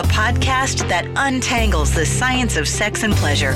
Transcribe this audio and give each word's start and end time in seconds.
a 0.00 0.02
podcast 0.04 0.88
that 0.88 1.04
untangles 1.16 1.94
the 1.94 2.06
science 2.06 2.56
of 2.56 2.66
sex 2.66 3.02
and 3.02 3.12
pleasure. 3.12 3.52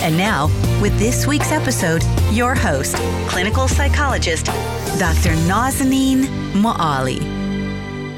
And 0.00 0.16
now, 0.16 0.46
with 0.80 0.96
this 0.96 1.26
week's 1.26 1.50
episode, 1.50 2.04
your 2.30 2.54
host, 2.54 2.94
clinical 3.26 3.66
psychologist, 3.66 4.46
Dr. 4.46 5.34
Nazanin 5.50 6.26
Moali. 6.52 7.18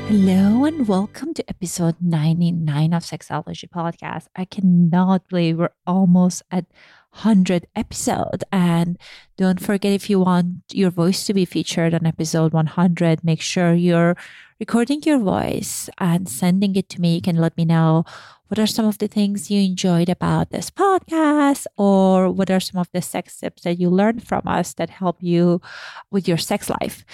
Hello 0.09 0.67
and 0.67 0.87
welcome 0.87 1.33
to 1.33 1.49
episode 1.49 1.95
99 2.03 2.93
of 2.93 3.03
Sexology 3.03 3.67
Podcast. 3.67 4.27
I 4.37 4.45
cannot 4.45 5.27
believe 5.29 5.57
we're 5.57 5.71
almost 5.87 6.43
at 6.51 6.67
100 7.13 7.67
episode 7.75 8.45
and 8.53 8.99
don't 9.39 9.61
forget 9.61 9.93
if 9.93 10.11
you 10.11 10.21
want 10.21 10.65
your 10.71 10.91
voice 10.91 11.25
to 11.25 11.33
be 11.33 11.47
featured 11.47 11.95
on 11.95 12.07
episode 12.07 12.53
100 12.53 13.25
make 13.25 13.41
sure 13.41 13.75
you're 13.75 14.17
recording 14.61 15.03
your 15.05 15.19
voice 15.19 15.89
and 15.97 16.29
sending 16.29 16.77
it 16.77 16.91
to 16.91 17.01
me. 17.01 17.15
You 17.15 17.23
can 17.23 17.37
let 17.37 17.57
me 17.57 17.65
know 17.65 18.05
what 18.49 18.59
are 18.59 18.67
some 18.67 18.85
of 18.85 18.99
the 18.99 19.09
things 19.09 19.51
you 19.51 19.59
enjoyed 19.63 20.11
about 20.11 20.51
this 20.51 20.71
podcast 20.71 21.65
or 21.79 22.31
what 22.31 22.51
are 22.51 22.61
some 22.61 22.79
of 22.79 22.89
the 22.93 23.01
sex 23.01 23.41
tips 23.41 23.63
that 23.63 23.81
you 23.81 23.89
learned 23.89 24.29
from 24.29 24.43
us 24.45 24.75
that 24.75 24.91
help 24.91 25.17
you 25.23 25.63
with 26.11 26.29
your 26.29 26.37
sex 26.37 26.69
life. 26.69 27.07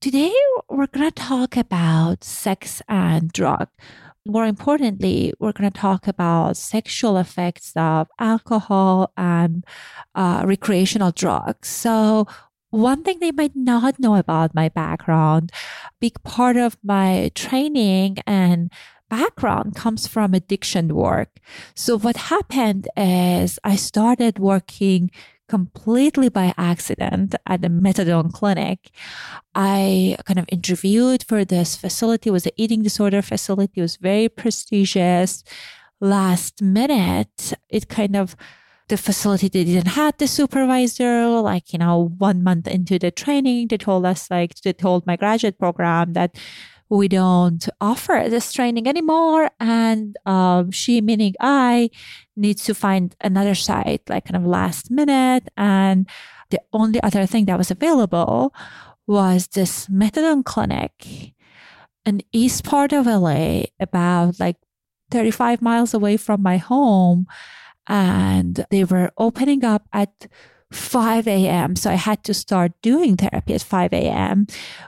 Today, 0.00 0.32
we're 0.70 0.86
going 0.86 1.10
to 1.10 1.22
talk 1.22 1.56
about 1.56 2.24
sex 2.24 2.80
and 2.88 3.30
drug. 3.30 3.68
More 4.24 4.46
importantly, 4.46 5.34
we're 5.38 5.52
going 5.52 5.70
to 5.70 5.78
talk 5.78 6.08
about 6.08 6.56
sexual 6.56 7.18
effects 7.18 7.72
of 7.76 8.08
alcohol 8.18 9.12
and 9.18 9.64
uh, 10.14 10.44
recreational 10.46 11.12
drugs. 11.12 11.68
So, 11.68 12.26
one 12.70 13.02
thing 13.02 13.18
they 13.20 13.32
might 13.32 13.54
not 13.54 13.98
know 13.98 14.16
about 14.16 14.54
my 14.54 14.68
background, 14.68 15.52
big 16.00 16.22
part 16.22 16.56
of 16.56 16.76
my 16.82 17.30
training 17.34 18.18
and 18.26 18.70
background 19.08 19.74
comes 19.74 20.06
from 20.06 20.34
addiction 20.34 20.94
work. 20.94 21.38
So 21.74 21.98
what 21.98 22.16
happened 22.16 22.88
is 22.96 23.58
I 23.62 23.76
started 23.76 24.38
working 24.38 25.10
completely 25.48 26.28
by 26.28 26.52
accident 26.58 27.34
at 27.46 27.62
the 27.62 27.68
methadone 27.68 28.32
clinic. 28.32 28.90
I 29.54 30.16
kind 30.24 30.38
of 30.38 30.46
interviewed 30.48 31.22
for 31.22 31.44
this 31.44 31.76
facility. 31.76 32.30
It 32.30 32.32
was 32.32 32.46
an 32.46 32.52
eating 32.56 32.82
disorder 32.82 33.22
facility. 33.22 33.80
It 33.80 33.82
was 33.82 33.96
very 33.96 34.28
prestigious. 34.28 35.44
Last 36.00 36.60
minute, 36.60 37.54
it 37.68 37.88
kind 37.88 38.16
of 38.16 38.36
the 38.88 38.96
facility 38.96 39.48
they 39.48 39.64
didn't 39.64 39.88
have 39.88 40.16
the 40.18 40.28
supervisor 40.28 41.28
like 41.28 41.72
you 41.72 41.78
know 41.78 42.12
one 42.18 42.42
month 42.42 42.68
into 42.68 42.98
the 42.98 43.10
training 43.10 43.66
they 43.68 43.76
told 43.76 44.06
us 44.06 44.30
like 44.30 44.54
they 44.60 44.72
told 44.72 45.06
my 45.06 45.16
graduate 45.16 45.58
program 45.58 46.12
that 46.12 46.36
we 46.88 47.08
don't 47.08 47.68
offer 47.80 48.26
this 48.28 48.52
training 48.52 48.86
anymore. 48.86 49.50
And 49.58 50.16
um, 50.24 50.70
she 50.70 51.00
meaning 51.00 51.34
i 51.40 51.90
needs 52.36 52.64
to 52.64 52.74
find 52.74 53.16
another 53.20 53.54
site 53.54 54.02
like 54.08 54.26
kind 54.26 54.36
of 54.36 54.46
last 54.46 54.90
minute. 54.90 55.48
And 55.56 56.08
the 56.50 56.60
only 56.72 57.02
other 57.02 57.26
thing 57.26 57.46
that 57.46 57.58
was 57.58 57.70
available 57.70 58.54
was 59.06 59.48
this 59.48 59.86
methadone 59.88 60.44
clinic 60.44 61.32
in 62.04 62.22
east 62.32 62.64
part 62.64 62.92
of 62.92 63.06
la 63.06 63.62
about 63.80 64.38
like 64.38 64.56
35 65.10 65.62
miles 65.62 65.94
away 65.94 66.16
from 66.16 66.42
my 66.42 66.56
home 66.56 67.26
and 67.88 68.64
they 68.70 68.84
were 68.84 69.10
opening 69.18 69.64
up 69.64 69.88
at 69.92 70.26
5 70.72 71.28
a.m. 71.28 71.76
So 71.76 71.90
I 71.90 71.94
had 71.94 72.24
to 72.24 72.34
start 72.34 72.72
doing 72.82 73.16
therapy 73.16 73.54
at 73.54 73.62
5 73.62 73.92
a.m. 73.92 74.46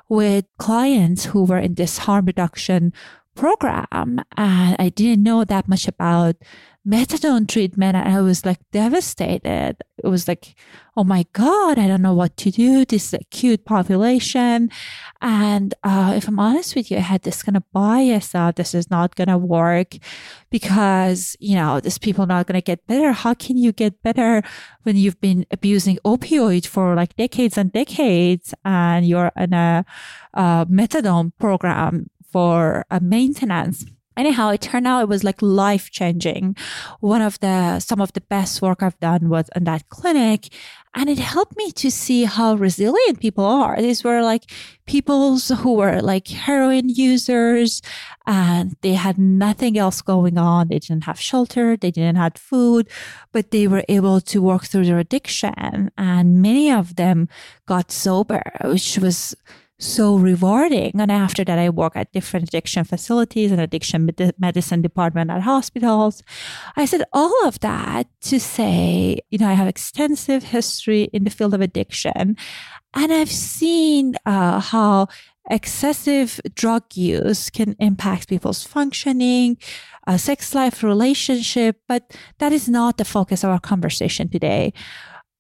with 0.09 0.45
clients 0.59 1.27
who 1.27 1.45
were 1.45 1.59
in 1.59 1.75
this 1.75 1.99
harm 1.99 2.27
reduction 2.27 2.93
program. 3.35 4.21
And 4.37 4.77
I 4.79 4.89
didn't 4.89 5.23
know 5.23 5.45
that 5.45 5.69
much 5.69 5.87
about 5.87 6.37
methadone 6.89 7.47
treatment 7.47 7.97
and 7.97 8.09
I 8.09 8.21
was 8.23 8.47
like 8.47 8.61
devastated. 8.73 9.77
It 10.03 10.07
was 10.07 10.27
like, 10.27 10.55
oh 10.97 11.05
my 11.05 11.27
God, 11.35 11.79
I 11.79 11.87
don't 11.87 12.01
know 12.01 12.15
what 12.15 12.37
to 12.39 12.51
do. 12.51 12.85
This 12.85 13.13
is 13.13 13.21
acute 13.21 13.67
population. 13.67 14.71
And 15.21 15.75
uh, 15.85 16.15
if 16.17 16.29
I'm 16.29 16.39
honest 16.39 16.75
with 16.75 16.91
you, 16.91 16.97
I 16.97 17.01
had 17.01 17.23
this 17.23 17.43
kind 17.43 17.57
of 17.57 17.71
bias 17.73 18.35
of 18.35 18.55
this 18.55 18.75
is 18.75 18.91
not 18.91 19.17
going 19.17 19.29
to 19.29 19.37
work 19.37 19.97
because, 20.51 21.37
you 21.41 21.57
know, 21.57 21.79
these 21.79 21.99
people 21.99 22.25
are 22.25 22.29
not 22.29 22.47
going 22.47 22.61
to 22.61 22.65
get 22.65 22.87
better. 22.87 23.13
How 23.13 23.35
can 23.35 23.59
you 23.59 23.73
get 23.73 24.03
better 24.03 24.43
when 24.85 24.97
you've 24.97 25.21
been 25.21 25.45
abusing 25.51 25.99
opioid 26.07 26.67
for 26.67 26.95
like 26.95 27.17
decades 27.17 27.59
and 27.59 27.71
decades 27.71 28.55
and 28.65 29.07
you're 29.07 29.31
in 29.37 29.53
a, 29.53 29.85
a 30.33 30.67
methadone 30.71 31.33
program 31.39 32.09
for 32.33 32.87
a 32.91 32.99
maintenance? 32.99 33.85
Anyhow 34.19 34.51
it 34.51 34.61
turned 34.61 34.87
out 34.87 35.03
it 35.03 35.09
was 35.09 35.25
like 35.25 35.41
life 35.41 35.91
changing 35.91 36.57
one 37.01 37.23
of 37.23 37.39
the 37.41 37.81
some 37.81 38.01
of 38.01 38.13
the 38.13 38.21
best 38.23 38.61
work 38.61 38.83
i've 38.83 38.99
done 39.01 39.29
was 39.29 39.49
in 39.57 39.65
that 39.65 39.89
clinic 39.89 40.49
and 40.95 41.09
it 41.09 41.19
helped 41.19 41.57
me 41.57 41.71
to 41.73 41.91
see 41.91 42.25
how 42.25 42.55
resilient 42.55 43.21
people 43.21 43.45
are. 43.45 43.81
These 43.81 44.03
were 44.03 44.23
like 44.23 44.51
people 44.87 45.39
who 45.39 45.75
were 45.75 46.01
like 46.01 46.29
heroin 46.29 46.89
users 46.89 47.83
and 48.27 48.75
they 48.81 48.95
had 48.95 49.19
nothing 49.19 49.79
else 49.79 50.03
going 50.03 50.39
on. 50.39 50.69
They 50.69 50.79
didn't 50.79 51.05
have 51.05 51.21
shelter 51.21 51.77
they 51.77 51.91
didn't 51.91 52.17
have 52.17 52.37
food 52.37 52.89
but 53.33 53.51
they 53.51 53.69
were 53.69 53.85
able 53.89 54.21
to 54.23 54.43
work 54.43 54.65
through 54.65 54.87
their 54.87 54.99
addiction 54.99 55.91
and 55.97 56.43
many 56.43 56.71
of 56.71 56.97
them 56.97 57.29
got 57.67 57.93
sober 57.93 58.43
which 58.65 58.99
was 58.99 59.37
so 59.79 60.17
rewarding. 60.17 61.01
And 61.01 61.11
after 61.11 61.45
that, 61.45 61.59
I 61.59 61.71
work 61.71 61.95
at 61.95 62.13
different 62.13 62.49
addiction 62.49 62.85
facilities 62.85 63.53
and 63.53 63.61
addiction 63.61 64.11
medicine 64.39 64.83
department 64.83 65.31
at 65.31 65.43
hospitals. 65.43 66.23
I 66.77 66.85
said 66.85 67.05
all 67.13 67.47
of 67.47 67.61
that 67.61 68.09
to 68.23 68.41
say, 68.41 69.21
you 69.31 69.39
know, 69.39 69.49
I 69.49 69.55
have 69.55 69.69
extensive 69.69 70.45
history 70.45 71.05
in 71.13 71.25
the 71.25 71.31
field 71.31 71.55
of 71.55 71.61
addiction 71.61 72.37
and 72.95 73.13
I've 73.13 73.31
seen 73.31 74.15
uh, 74.27 74.61
how 74.61 75.09
excessive 75.51 76.41
drug 76.55 76.85
use 76.95 77.51
can 77.51 77.75
impact 77.79 78.29
people's 78.29 78.65
functioning, 78.65 79.57
uh, 80.07 80.17
sex 80.17 80.55
life, 80.55 80.83
relationship, 80.83 81.81
but 81.87 82.17
that 82.39 82.53
is 82.53 82.69
not 82.69 82.99
the 82.99 83.05
focus 83.05 83.45
of 83.45 83.51
our 83.51 83.61
conversation 83.61 84.29
today. 84.29 84.73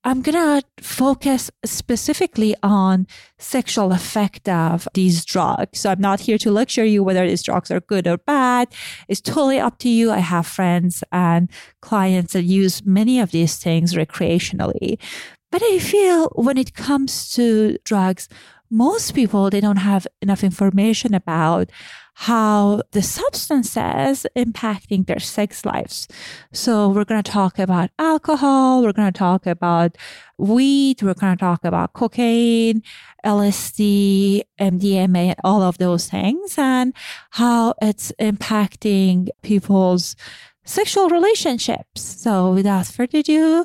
I'm 0.08 0.22
going 0.22 0.62
to 0.62 0.66
focus 0.82 1.50
specifically 1.66 2.56
on 2.62 3.06
sexual 3.36 3.92
effect 3.92 4.48
of 4.48 4.88
these 4.94 5.22
drugs. 5.22 5.80
So 5.80 5.90
I'm 5.90 6.00
not 6.00 6.20
here 6.20 6.38
to 6.38 6.50
lecture 6.50 6.84
you 6.86 7.04
whether 7.04 7.26
these 7.26 7.42
drugs 7.42 7.70
are 7.70 7.80
good 7.80 8.06
or 8.06 8.16
bad. 8.16 8.68
It's 9.06 9.20
totally 9.20 9.58
up 9.58 9.76
to 9.80 9.90
you. 9.90 10.10
I 10.10 10.20
have 10.20 10.46
friends 10.46 11.04
and 11.12 11.50
clients 11.82 12.32
that 12.32 12.44
use 12.44 12.86
many 12.86 13.20
of 13.20 13.32
these 13.32 13.56
things 13.56 13.92
recreationally. 13.92 14.98
But 15.50 15.62
I 15.62 15.78
feel 15.78 16.28
when 16.34 16.56
it 16.56 16.72
comes 16.72 17.30
to 17.32 17.76
drugs, 17.84 18.30
most 18.70 19.14
people 19.14 19.50
they 19.50 19.60
don't 19.60 19.76
have 19.76 20.06
enough 20.22 20.42
information 20.42 21.12
about 21.12 21.70
how 22.22 22.82
the 22.90 23.00
substances 23.00 24.26
impacting 24.34 25.06
their 25.06 25.20
sex 25.20 25.64
lives. 25.64 26.08
So 26.52 26.88
we're 26.88 27.04
going 27.04 27.22
to 27.22 27.30
talk 27.30 27.60
about 27.60 27.90
alcohol, 27.96 28.82
we're 28.82 28.92
going 28.92 29.12
to 29.12 29.16
talk 29.16 29.46
about 29.46 29.96
weed, 30.36 31.00
we're 31.00 31.14
going 31.14 31.36
to 31.36 31.40
talk 31.40 31.64
about 31.64 31.92
cocaine, 31.92 32.82
LSD, 33.24 34.42
MDMA, 34.60 35.36
all 35.44 35.62
of 35.62 35.78
those 35.78 36.10
things 36.10 36.58
and 36.58 36.92
how 37.30 37.74
it's 37.80 38.10
impacting 38.20 39.28
people's 39.42 40.16
sexual 40.64 41.08
relationships. 41.10 42.02
So 42.02 42.52
without 42.52 42.86
further 42.86 43.18
ado, 43.18 43.64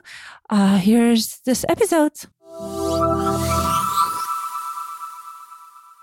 uh, 0.52 0.78
here's 0.78 1.40
this 1.40 1.66
episode. 1.68 2.18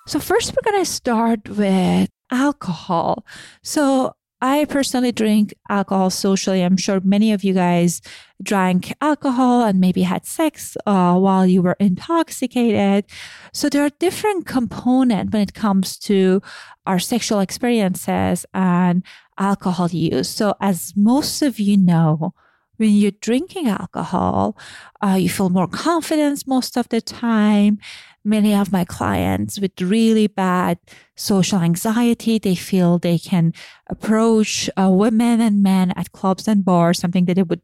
So, 0.08 0.18
first, 0.18 0.52
we're 0.52 0.68
going 0.68 0.84
to 0.84 0.90
start 0.90 1.48
with 1.48 2.10
alcohol. 2.30 3.24
So, 3.62 4.14
I 4.42 4.64
personally 4.64 5.12
drink 5.12 5.52
alcohol 5.68 6.08
socially. 6.08 6.62
I'm 6.62 6.78
sure 6.78 7.00
many 7.04 7.32
of 7.32 7.44
you 7.44 7.52
guys 7.52 8.00
drank 8.42 8.94
alcohol 9.02 9.64
and 9.64 9.80
maybe 9.80 10.02
had 10.02 10.24
sex 10.24 10.78
uh, 10.86 11.14
while 11.16 11.46
you 11.46 11.60
were 11.60 11.76
intoxicated. 11.78 13.04
So 13.52 13.68
there 13.68 13.84
are 13.84 13.90
different 13.98 14.46
components 14.46 15.32
when 15.32 15.42
it 15.42 15.52
comes 15.52 15.98
to 15.98 16.40
our 16.86 16.98
sexual 16.98 17.40
experiences 17.40 18.46
and 18.54 19.04
alcohol 19.38 19.88
use. 19.90 20.30
So 20.30 20.54
as 20.60 20.94
most 20.96 21.42
of 21.42 21.60
you 21.60 21.76
know, 21.76 22.32
when 22.80 22.92
you're 22.92 23.12
drinking 23.20 23.68
alcohol, 23.68 24.56
uh, 25.04 25.16
you 25.20 25.28
feel 25.28 25.50
more 25.50 25.68
confidence 25.68 26.46
most 26.46 26.78
of 26.78 26.88
the 26.88 27.02
time. 27.02 27.78
Many 28.24 28.54
of 28.54 28.72
my 28.72 28.84
clients 28.84 29.60
with 29.60 29.78
really 29.80 30.26
bad 30.26 30.78
social 31.14 31.58
anxiety, 31.60 32.38
they 32.38 32.54
feel 32.54 32.98
they 32.98 33.18
can 33.18 33.52
approach 33.88 34.70
uh, 34.78 34.90
women 34.90 35.42
and 35.42 35.62
men 35.62 35.92
at 35.94 36.12
clubs 36.12 36.48
and 36.48 36.64
bars, 36.64 36.98
something 36.98 37.26
that 37.26 37.34
they 37.34 37.42
would 37.42 37.60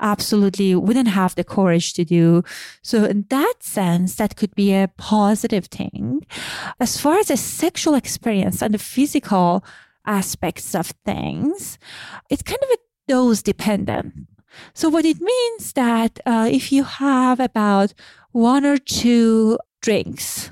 absolutely 0.00 0.74
wouldn't 0.76 1.08
have 1.08 1.34
the 1.34 1.44
courage 1.44 1.92
to 1.94 2.04
do. 2.04 2.44
So 2.82 3.04
in 3.04 3.26
that 3.30 3.54
sense, 3.60 4.14
that 4.16 4.36
could 4.36 4.54
be 4.54 4.72
a 4.74 4.90
positive 4.96 5.66
thing. 5.66 6.24
As 6.78 7.00
far 7.00 7.18
as 7.18 7.30
a 7.30 7.36
sexual 7.36 7.94
experience 7.94 8.62
and 8.62 8.74
the 8.74 8.78
physical 8.78 9.64
aspects 10.06 10.74
of 10.74 10.92
things, 11.04 11.78
it's 12.30 12.42
kind 12.42 12.62
of 12.62 12.70
a 12.70 12.78
dose 13.08 13.42
dependent. 13.42 14.12
So 14.74 14.88
what 14.88 15.04
it 15.04 15.20
means 15.20 15.72
that 15.74 16.20
uh, 16.26 16.48
if 16.50 16.72
you 16.72 16.84
have 16.84 17.40
about 17.40 17.94
one 18.32 18.64
or 18.64 18.78
two 18.78 19.58
drinks, 19.80 20.50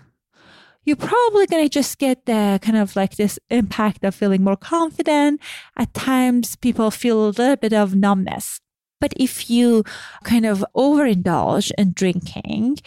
you're 0.84 0.96
probably 0.96 1.46
going 1.46 1.64
to 1.64 1.68
just 1.68 1.98
get 1.98 2.26
the 2.26 2.58
kind 2.62 2.76
of 2.76 2.96
like 2.96 3.16
this 3.16 3.38
impact 3.50 4.04
of 4.04 4.14
feeling 4.14 4.42
more 4.42 4.56
confident. 4.56 5.40
At 5.76 5.94
times, 5.94 6.56
people 6.56 6.90
feel 6.90 7.26
a 7.26 7.30
little 7.30 7.56
bit 7.56 7.72
of 7.72 7.94
numbness. 7.94 8.60
But 9.00 9.14
if 9.16 9.48
you 9.48 9.82
kind 10.24 10.44
of 10.44 10.64
overindulge 10.76 11.72
in 11.78 11.92
drinking, 11.92 12.78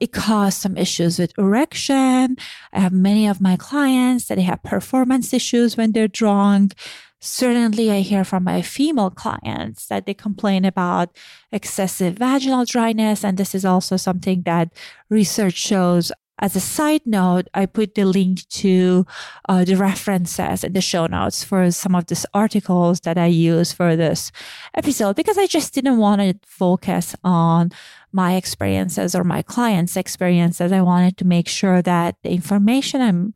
it 0.00 0.12
causes 0.12 0.60
some 0.60 0.76
issues 0.76 1.18
with 1.18 1.32
erection. 1.38 2.36
I 2.72 2.80
have 2.80 2.92
many 2.92 3.28
of 3.28 3.40
my 3.40 3.56
clients 3.56 4.26
that 4.26 4.38
have 4.38 4.64
performance 4.64 5.32
issues 5.32 5.76
when 5.76 5.92
they're 5.92 6.08
drunk. 6.08 6.74
Certainly, 7.20 7.90
I 7.90 8.00
hear 8.00 8.24
from 8.24 8.44
my 8.44 8.62
female 8.62 9.10
clients 9.10 9.86
that 9.86 10.06
they 10.06 10.14
complain 10.14 10.64
about 10.64 11.16
excessive 11.52 12.16
vaginal 12.16 12.64
dryness. 12.64 13.24
And 13.24 13.36
this 13.36 13.54
is 13.54 13.64
also 13.64 13.96
something 13.96 14.42
that 14.42 14.72
research 15.10 15.54
shows 15.54 16.12
as 16.40 16.56
a 16.56 16.60
side 16.60 17.02
note, 17.04 17.48
I 17.52 17.66
put 17.66 17.94
the 17.94 18.04
link 18.04 18.48
to 18.48 19.06
uh, 19.48 19.64
the 19.64 19.76
references 19.76 20.64
in 20.64 20.72
the 20.72 20.80
show 20.80 21.06
notes 21.06 21.44
for 21.44 21.70
some 21.70 21.94
of 21.94 22.06
these 22.06 22.24
articles 22.32 23.00
that 23.00 23.18
I 23.18 23.26
use 23.26 23.72
for 23.72 23.94
this 23.94 24.32
episode 24.74 25.16
because 25.16 25.36
I 25.36 25.46
just 25.46 25.74
didn't 25.74 25.98
want 25.98 26.22
to 26.22 26.34
focus 26.46 27.14
on 27.22 27.70
my 28.10 28.36
experiences 28.36 29.14
or 29.14 29.22
my 29.22 29.42
clients' 29.42 29.96
experiences. 29.96 30.72
I 30.72 30.80
wanted 30.80 31.18
to 31.18 31.26
make 31.26 31.46
sure 31.46 31.82
that 31.82 32.16
the 32.22 32.30
information 32.30 33.02
I'm 33.02 33.34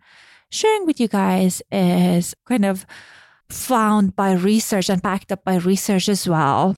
sharing 0.50 0.86
with 0.86 0.98
you 0.98 1.08
guys 1.08 1.60
is 1.70 2.34
kind 2.46 2.64
of 2.64 2.86
found 3.54 4.16
by 4.16 4.32
research 4.32 4.90
and 4.90 5.00
backed 5.00 5.32
up 5.32 5.44
by 5.44 5.56
research 5.56 6.08
as 6.08 6.28
well. 6.28 6.74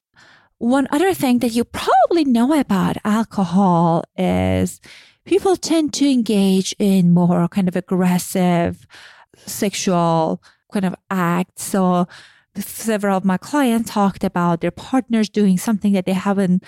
One 0.59 0.87
other 0.91 1.13
thing 1.13 1.39
that 1.39 1.53
you 1.53 1.63
probably 1.63 2.25
know 2.25 2.57
about 2.57 2.97
alcohol 3.03 4.03
is 4.17 4.79
people 5.25 5.55
tend 5.55 5.93
to 5.95 6.09
engage 6.09 6.73
in 6.79 7.13
more 7.13 7.47
kind 7.47 7.67
of 7.67 7.75
aggressive 7.75 8.87
sexual 9.35 10.41
kind 10.71 10.85
of 10.85 10.95
acts. 11.11 11.63
So 11.63 12.07
several 12.55 13.17
of 13.17 13.25
my 13.25 13.37
clients 13.37 13.91
talked 13.91 14.23
about 14.23 14.61
their 14.61 14.71
partners 14.71 15.29
doing 15.29 15.57
something 15.57 15.93
that 15.93 16.05
they 16.05 16.13
haven't 16.13 16.63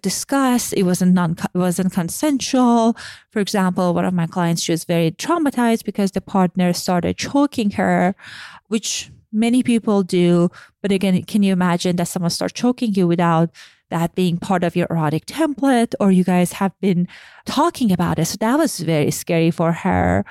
discussed. 0.00 0.72
It 0.74 0.84
wasn't 0.84 1.14
non, 1.14 1.32
it 1.32 1.58
wasn't 1.58 1.92
consensual. 1.92 2.96
For 3.30 3.40
example, 3.40 3.94
one 3.94 4.04
of 4.04 4.14
my 4.14 4.26
clients, 4.28 4.62
she 4.62 4.72
was 4.72 4.84
very 4.84 5.10
traumatized 5.10 5.84
because 5.84 6.12
the 6.12 6.20
partner 6.20 6.72
started 6.72 7.18
choking 7.18 7.72
her, 7.72 8.14
which 8.68 9.10
many 9.34 9.62
people 9.62 10.02
do. 10.02 10.50
But 10.80 10.92
again, 10.92 11.22
can 11.24 11.42
you 11.42 11.52
imagine 11.52 11.96
that 11.96 12.08
someone 12.08 12.30
starts 12.30 12.54
choking 12.54 12.94
you 12.94 13.06
without 13.06 13.50
that 13.90 14.14
being 14.14 14.38
part 14.38 14.64
of 14.64 14.74
your 14.74 14.86
erotic 14.90 15.26
template 15.26 15.94
or 16.00 16.10
you 16.10 16.24
guys 16.24 16.52
have 16.52 16.72
been 16.80 17.06
talking 17.46 17.92
about 17.92 18.18
it. 18.18 18.24
So 18.24 18.36
that 18.40 18.58
was 18.58 18.80
very 18.80 19.10
scary 19.10 19.50
for 19.50 19.72
her. 19.72 20.24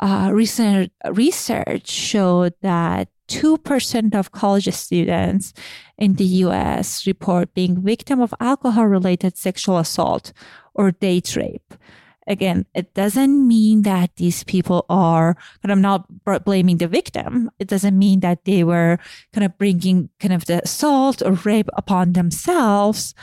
Uh, 0.00 0.30
recent 0.32 0.92
research 1.10 1.88
showed 1.88 2.54
that 2.62 3.08
2% 3.28 4.14
of 4.14 4.32
college 4.32 4.68
students 4.74 5.52
in 5.96 6.14
the 6.14 6.24
US 6.46 7.06
report 7.06 7.54
being 7.54 7.82
victim 7.82 8.20
of 8.20 8.34
alcohol 8.40 8.86
related 8.86 9.36
sexual 9.36 9.78
assault 9.78 10.32
or 10.74 10.90
date 10.90 11.36
rape 11.36 11.74
again, 12.26 12.66
it 12.74 12.94
doesn't 12.94 13.46
mean 13.46 13.82
that 13.82 14.16
these 14.16 14.44
people 14.44 14.86
are, 14.88 15.36
and 15.62 15.70
I'm 15.70 15.80
not 15.80 16.06
blaming 16.44 16.78
the 16.78 16.88
victim. 16.88 17.50
It 17.58 17.68
doesn't 17.68 17.98
mean 17.98 18.20
that 18.20 18.44
they 18.44 18.64
were 18.64 18.98
kind 19.32 19.44
of 19.44 19.56
bringing 19.58 20.10
kind 20.20 20.32
of 20.32 20.46
the 20.46 20.62
assault 20.62 21.22
or 21.22 21.32
rape 21.32 21.68
upon 21.74 22.12
themselves. 22.12 23.14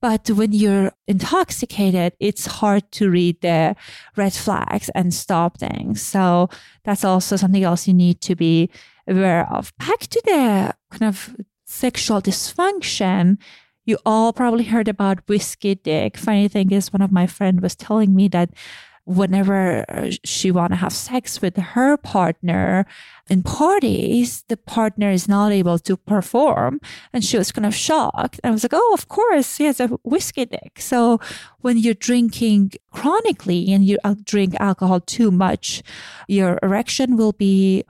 But 0.00 0.28
when 0.30 0.52
you're 0.52 0.92
intoxicated, 1.06 2.14
it's 2.18 2.46
hard 2.46 2.90
to 2.92 3.08
read 3.08 3.40
the 3.40 3.76
red 4.16 4.32
flags 4.32 4.90
and 4.96 5.14
stop 5.14 5.58
things. 5.58 6.02
So 6.02 6.50
that's 6.84 7.04
also 7.04 7.36
something 7.36 7.62
else 7.62 7.86
you 7.86 7.94
need 7.94 8.20
to 8.22 8.34
be 8.34 8.68
aware 9.06 9.48
of. 9.48 9.72
Back 9.78 10.00
to 10.00 10.22
the 10.24 10.74
kind 10.90 11.04
of 11.08 11.36
sexual 11.66 12.20
dysfunction 12.20 13.38
you 13.84 13.98
all 14.06 14.32
probably 14.32 14.64
heard 14.64 14.88
about 14.88 15.26
whiskey 15.28 15.74
dick. 15.74 16.16
Funny 16.16 16.48
thing 16.48 16.70
is, 16.72 16.92
one 16.92 17.02
of 17.02 17.12
my 17.12 17.26
friend 17.26 17.60
was 17.60 17.74
telling 17.74 18.14
me 18.14 18.28
that 18.28 18.50
whenever 19.04 19.84
uh, 19.88 20.10
she 20.24 20.50
want 20.50 20.72
to 20.72 20.76
have 20.76 20.92
sex 20.92 21.42
with 21.42 21.56
her 21.56 21.96
partner 21.96 22.86
in 23.28 23.42
parties, 23.42 24.44
the 24.48 24.56
partner 24.56 25.10
is 25.10 25.26
not 25.26 25.50
able 25.50 25.78
to 25.78 25.96
perform. 25.96 26.80
And 27.12 27.24
she 27.24 27.36
was 27.36 27.50
kind 27.50 27.66
of 27.66 27.74
shocked. 27.74 28.40
I 28.44 28.50
was 28.50 28.62
like, 28.62 28.74
oh, 28.74 28.90
of 28.94 29.08
course, 29.08 29.56
he 29.56 29.64
has 29.64 29.80
a 29.80 29.88
whiskey 30.04 30.44
dick. 30.44 30.78
So 30.78 31.18
when 31.60 31.78
you're 31.78 31.94
drinking 31.94 32.72
chronically 32.92 33.72
and 33.72 33.84
you 33.84 33.98
uh, 34.04 34.14
drink 34.22 34.54
alcohol 34.60 35.00
too 35.00 35.30
much, 35.32 35.82
your 36.28 36.58
erection 36.62 37.16
will 37.16 37.32
be 37.32 37.84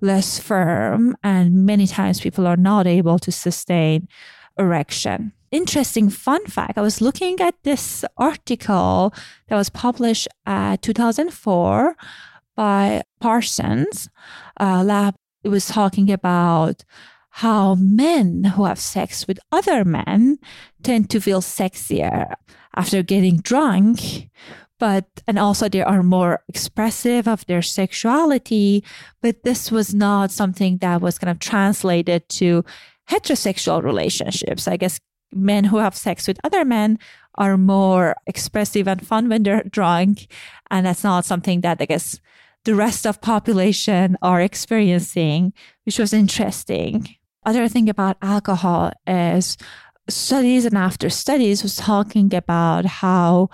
less 0.00 0.40
firm. 0.40 1.16
And 1.22 1.64
many 1.64 1.86
times 1.86 2.20
people 2.20 2.46
are 2.46 2.56
not 2.56 2.88
able 2.88 3.20
to 3.20 3.30
sustain 3.30 4.08
erection. 4.58 5.32
Interesting 5.50 6.10
fun 6.10 6.44
fact 6.46 6.76
I 6.76 6.82
was 6.82 7.00
looking 7.00 7.40
at 7.40 7.54
this 7.62 8.04
article 8.16 9.14
that 9.48 9.56
was 9.56 9.70
published 9.70 10.28
at 10.44 10.82
2004 10.82 11.96
by 12.56 13.02
Parsons 13.20 14.08
uh, 14.58 14.82
Lab. 14.82 15.14
It 15.44 15.48
was 15.48 15.66
talking 15.66 16.10
about 16.10 16.84
how 17.30 17.74
men 17.76 18.44
who 18.44 18.64
have 18.64 18.80
sex 18.80 19.28
with 19.28 19.38
other 19.52 19.84
men 19.84 20.38
tend 20.82 21.10
to 21.10 21.20
feel 21.20 21.40
sexier 21.40 22.32
after 22.74 23.02
getting 23.02 23.36
drunk 23.38 24.30
but 24.78 25.04
and 25.26 25.38
also 25.38 25.68
they 25.68 25.82
are 25.82 26.02
more 26.02 26.42
expressive 26.48 27.26
of 27.28 27.44
their 27.46 27.62
sexuality 27.62 28.82
but 29.22 29.44
this 29.44 29.70
was 29.70 29.94
not 29.94 30.30
something 30.30 30.78
that 30.78 31.00
was 31.00 31.18
kind 31.18 31.30
of 31.30 31.38
translated 31.38 32.28
to 32.28 32.64
heterosexual 33.10 33.82
relationships. 33.82 34.68
I 34.68 34.76
guess 34.76 34.98
men 35.32 35.64
who 35.64 35.78
have 35.78 35.96
sex 35.96 36.28
with 36.28 36.38
other 36.44 36.64
men 36.64 36.98
are 37.34 37.56
more 37.56 38.16
expressive 38.26 38.88
and 38.88 39.06
fun 39.06 39.28
when 39.28 39.42
they're 39.42 39.62
drunk 39.64 40.26
and 40.70 40.86
that's 40.86 41.04
not 41.04 41.24
something 41.24 41.60
that 41.60 41.76
i 41.80 41.84
guess 41.84 42.20
the 42.66 42.74
rest 42.74 43.06
of 43.06 43.20
population 43.20 44.16
are 44.22 44.40
experiencing 44.40 45.52
which 45.84 45.98
was 45.98 46.12
interesting. 46.12 47.16
Other 47.44 47.68
thing 47.68 47.88
about 47.88 48.18
alcohol 48.20 48.92
is 49.06 49.56
studies 50.08 50.64
and 50.64 50.76
after 50.76 51.08
studies 51.08 51.62
was 51.62 51.76
talking 51.76 52.34
about 52.34 52.84
how 52.84 53.48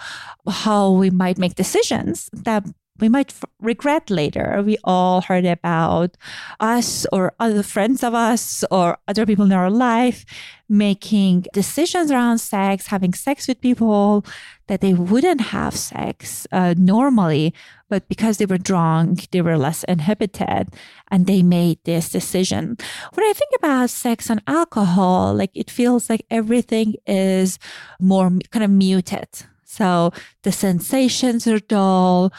how 0.48 0.90
we 0.90 1.10
might 1.10 1.38
make 1.38 1.54
decisions 1.54 2.30
that 2.32 2.64
we 3.02 3.08
might 3.08 3.30
f- 3.30 3.44
regret 3.60 4.08
later. 4.10 4.62
We 4.64 4.78
all 4.84 5.22
heard 5.22 5.44
about 5.44 6.16
us 6.60 7.04
or 7.12 7.34
other 7.40 7.64
friends 7.64 8.04
of 8.04 8.14
us 8.14 8.64
or 8.70 8.96
other 9.08 9.26
people 9.26 9.44
in 9.44 9.52
our 9.52 9.70
life 9.70 10.24
making 10.68 11.46
decisions 11.52 12.10
around 12.10 12.38
sex, 12.38 12.86
having 12.86 13.12
sex 13.12 13.48
with 13.48 13.60
people 13.60 14.24
that 14.68 14.80
they 14.80 14.94
wouldn't 14.94 15.40
have 15.40 15.74
sex 15.74 16.46
uh, 16.52 16.74
normally, 16.78 17.52
but 17.90 18.08
because 18.08 18.38
they 18.38 18.46
were 18.46 18.56
drunk, 18.56 19.28
they 19.32 19.42
were 19.42 19.58
less 19.58 19.82
inhibited 19.84 20.68
and 21.10 21.26
they 21.26 21.42
made 21.42 21.78
this 21.84 22.08
decision. 22.08 22.78
When 23.14 23.26
I 23.26 23.32
think 23.34 23.50
about 23.58 23.90
sex 23.90 24.30
and 24.30 24.40
alcohol, 24.46 25.34
like 25.34 25.50
it 25.54 25.70
feels 25.70 26.08
like 26.08 26.24
everything 26.30 26.94
is 27.04 27.58
more 28.00 28.30
kind 28.52 28.64
of 28.64 28.70
muted. 28.70 29.28
So 29.64 30.12
the 30.42 30.52
sensations 30.52 31.46
are 31.46 31.58
dull 31.58 32.32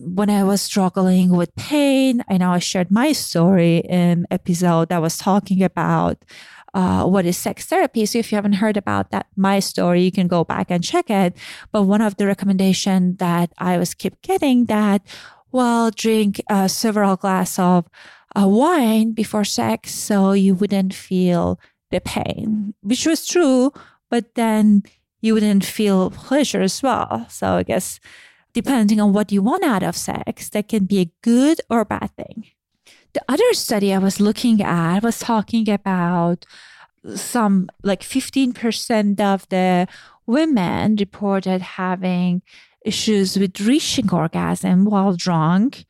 when 0.00 0.30
I 0.30 0.44
was 0.44 0.62
struggling 0.62 1.30
with 1.30 1.54
pain, 1.56 2.24
I 2.28 2.38
know 2.38 2.52
I 2.52 2.58
shared 2.58 2.90
my 2.90 3.12
story 3.12 3.78
in 3.78 4.26
episode 4.30 4.88
that 4.88 5.02
was 5.02 5.18
talking 5.18 5.62
about 5.62 6.24
uh, 6.72 7.04
what 7.04 7.26
is 7.26 7.36
sex 7.36 7.66
therapy. 7.66 8.06
So 8.06 8.18
if 8.18 8.32
you 8.32 8.36
haven't 8.36 8.54
heard 8.54 8.76
about 8.76 9.10
that, 9.10 9.26
my 9.36 9.60
story, 9.60 10.02
you 10.02 10.12
can 10.12 10.26
go 10.26 10.44
back 10.44 10.70
and 10.70 10.82
check 10.82 11.10
it. 11.10 11.36
But 11.70 11.82
one 11.82 12.00
of 12.00 12.16
the 12.16 12.26
recommendation 12.26 13.16
that 13.16 13.52
I 13.58 13.76
was 13.76 13.94
keep 13.94 14.20
getting 14.22 14.66
that, 14.66 15.02
well, 15.52 15.90
drink 15.90 16.40
uh, 16.48 16.68
several 16.68 17.16
glass 17.16 17.58
of 17.58 17.86
uh, 18.34 18.48
wine 18.48 19.12
before 19.12 19.44
sex 19.44 19.90
so 19.90 20.32
you 20.32 20.54
wouldn't 20.54 20.94
feel 20.94 21.60
the 21.90 22.00
pain, 22.00 22.72
which 22.82 23.04
was 23.04 23.26
true, 23.26 23.72
but 24.08 24.34
then 24.34 24.82
you 25.20 25.34
wouldn't 25.34 25.64
feel 25.64 26.10
pleasure 26.10 26.62
as 26.62 26.82
well. 26.82 27.26
So 27.28 27.54
I 27.56 27.64
guess 27.64 28.00
depending 28.52 29.00
on 29.00 29.12
what 29.12 29.32
you 29.32 29.42
want 29.42 29.64
out 29.64 29.82
of 29.82 29.96
sex, 29.96 30.48
that 30.50 30.68
can 30.68 30.84
be 30.84 31.00
a 31.00 31.12
good 31.22 31.60
or 31.70 31.80
a 31.80 31.86
bad 31.86 32.10
thing. 32.16 32.46
The 33.12 33.22
other 33.28 33.52
study 33.52 33.92
I 33.92 33.98
was 33.98 34.20
looking 34.20 34.62
at 34.62 35.02
was 35.02 35.18
talking 35.18 35.68
about 35.68 36.46
some 37.14 37.68
like 37.82 38.02
15% 38.02 39.20
of 39.20 39.48
the 39.48 39.88
women 40.26 40.96
reported 40.96 41.62
having 41.62 42.42
issues 42.84 43.38
with 43.38 43.60
reaching 43.60 44.12
orgasm 44.12 44.84
while 44.84 45.14
drunk 45.14 45.84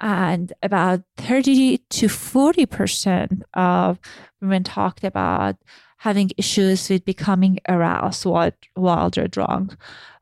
and 0.00 0.52
about 0.62 1.02
30 1.18 1.78
to 1.78 2.06
40% 2.06 3.42
of 3.54 3.98
women 4.40 4.64
talked 4.64 5.04
about 5.04 5.56
having 5.98 6.30
issues 6.36 6.90
with 6.90 7.04
becoming 7.04 7.58
aroused 7.68 8.26
while, 8.26 8.50
while 8.74 9.08
they're 9.10 9.28
drunk. 9.28 9.74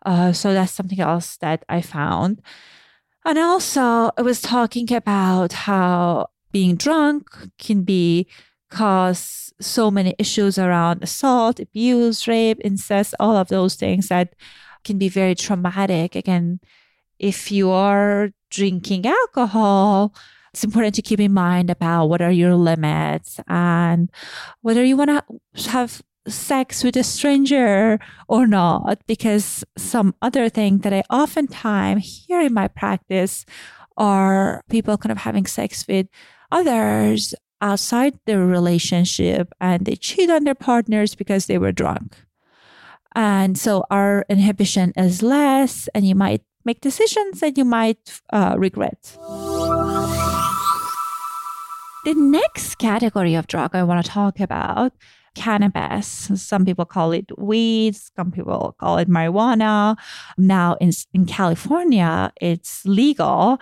Uh, 0.05 0.33
so 0.33 0.53
that's 0.53 0.73
something 0.73 1.01
else 1.01 1.37
that 1.39 1.65
I 1.69 1.81
found. 1.81 2.43
And 3.25 3.39
also, 3.39 4.11
I 4.17 4.23
was 4.23 4.41
talking 4.41 4.93
about 4.93 5.53
how 5.53 6.29
being 6.51 6.77
drunk 6.77 7.29
can 7.59 7.83
be 7.83 8.27
cause 8.69 9.53
so 9.61 9.91
many 9.91 10.15
issues 10.19 10.59
around 10.59 11.03
assault, 11.03 11.61
abuse, 11.61 12.27
rape, 12.27 12.59
incest, 12.65 13.15
all 13.21 13.37
of 13.37 13.49
those 13.49 13.75
things 13.77 14.09
that 14.09 14.35
can 14.83 14.99
be 14.99 15.09
very 15.09 15.35
traumatic. 15.35 16.17
Again, 16.17 16.59
if 17.19 17.53
you 17.53 17.71
are 17.71 18.31
drinking 18.51 19.07
alcohol, 19.07 20.15
it's 20.53 20.65
important 20.65 20.95
to 20.97 21.03
keep 21.03 21.21
in 21.21 21.33
mind 21.33 21.71
about 21.71 22.07
what 22.07 22.21
are 22.21 22.31
your 22.31 22.57
limits 22.57 23.41
and 23.49 24.11
whether 24.61 24.85
you 24.85 24.97
want 24.97 25.11
to 25.11 25.71
have 25.71 26.03
sex 26.29 26.85
with 26.85 26.97
a 26.97 27.03
stranger 27.03 27.99
or 28.29 28.47
not 28.47 29.01
because 29.07 29.65
some 29.77 30.15
other 30.23 30.49
thing 30.49 30.79
that 30.79 30.93
i 30.93 31.03
oftentimes 31.11 32.25
hear 32.27 32.41
in 32.41 32.55
my 32.55 32.69
practice 32.69 33.45
are 33.97 34.63
people 34.71 34.97
kind 34.97 35.13
of 35.13 35.19
having 35.19 35.47
sex 35.47 35.87
with 35.89 36.07
others 36.51 37.35
outside 37.61 38.19
their 38.27 38.45
relationship 38.45 39.53
and 39.61 39.87
they 39.87 39.97
cheat 39.97 40.29
on 40.29 40.45
their 40.45 40.55
partners 40.55 41.15
because 41.15 41.47
they 41.47 41.59
were 41.59 41.73
drunk. 41.73 42.17
And 43.15 43.57
so 43.57 43.85
our 43.91 44.25
inhibition 44.29 44.93
is 44.97 45.23
less 45.23 45.89
and 45.95 46.07
you 46.07 46.15
might 46.15 46.43
make 46.65 46.81
decisions 46.81 47.41
that 47.41 47.57
you 47.57 47.65
might 47.65 48.21
uh, 48.33 48.57
regret. 48.59 49.17
The 52.05 52.15
next 52.15 52.79
category 52.79 53.35
of 53.35 53.47
drug 53.47 53.75
i 53.75 53.83
want 53.85 54.05
to 54.05 54.11
talk 54.11 54.41
about 54.41 54.93
cannabis. 55.35 56.31
Some 56.35 56.65
people 56.65 56.85
call 56.85 57.13
it 57.13 57.27
weed. 57.39 57.97
Some 58.17 58.31
people 58.31 58.75
call 58.79 58.99
it 58.99 59.09
marijuana. 59.09 59.97
Now 60.37 60.77
in, 60.81 60.93
in 61.13 61.27
California, 61.27 62.33
it's 62.41 62.85
legal, 62.85 63.59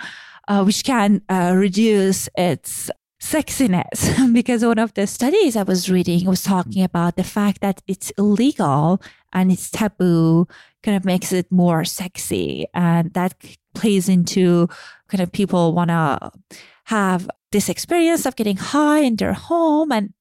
uh, 0.49 0.63
which 0.65 0.85
can 0.85 1.23
uh, 1.29 1.55
reduce 1.57 2.29
its 2.37 2.91
sexiness 3.21 4.33
because 4.33 4.65
one 4.65 4.79
of 4.79 4.95
the 4.95 5.07
studies 5.07 5.55
I 5.55 5.63
was 5.63 5.91
reading 5.91 6.27
was 6.27 6.43
talking 6.43 6.83
about 6.83 7.17
the 7.17 7.25
fact 7.25 7.61
that 7.61 7.83
it's 7.87 8.11
illegal 8.17 9.01
and 9.33 9.53
it's 9.53 9.71
taboo 9.71 10.49
kind 10.83 10.97
of 10.97 11.05
makes 11.05 11.31
it 11.33 11.53
more 11.53 11.85
sexy 11.85 12.67
and 12.73 13.13
that 13.13 13.35
plays 13.75 14.09
into 14.09 14.69
kind 15.09 15.21
of 15.23 15.31
people 15.33 15.75
want 15.75 15.91
to 15.91 16.33
have 16.85 17.29
this 17.53 17.69
experience 17.69 18.27
of 18.27 18.37
getting 18.37 18.57
high 18.57 19.01
in 19.01 19.17
their 19.17 19.35
home 19.35 19.93
and 19.93 20.15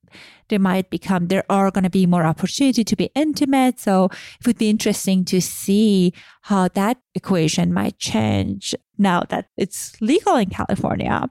there 0.49 0.59
might 0.59 0.89
become 0.89 1.27
there 1.27 1.45
are 1.49 1.71
going 1.71 1.83
to 1.83 1.89
be 1.89 2.05
more 2.05 2.23
opportunity 2.23 2.83
to 2.83 2.95
be 2.95 3.09
intimate. 3.15 3.79
So 3.79 4.05
it 4.39 4.47
would 4.47 4.57
be 4.57 4.69
interesting 4.69 5.25
to 5.25 5.41
see 5.41 6.13
how 6.41 6.67
that 6.69 6.97
equation 7.15 7.73
might 7.73 7.97
change 7.97 8.75
now 8.97 9.23
that 9.29 9.47
it's 9.57 9.99
legal 10.01 10.35
in 10.35 10.49
california. 10.49 11.29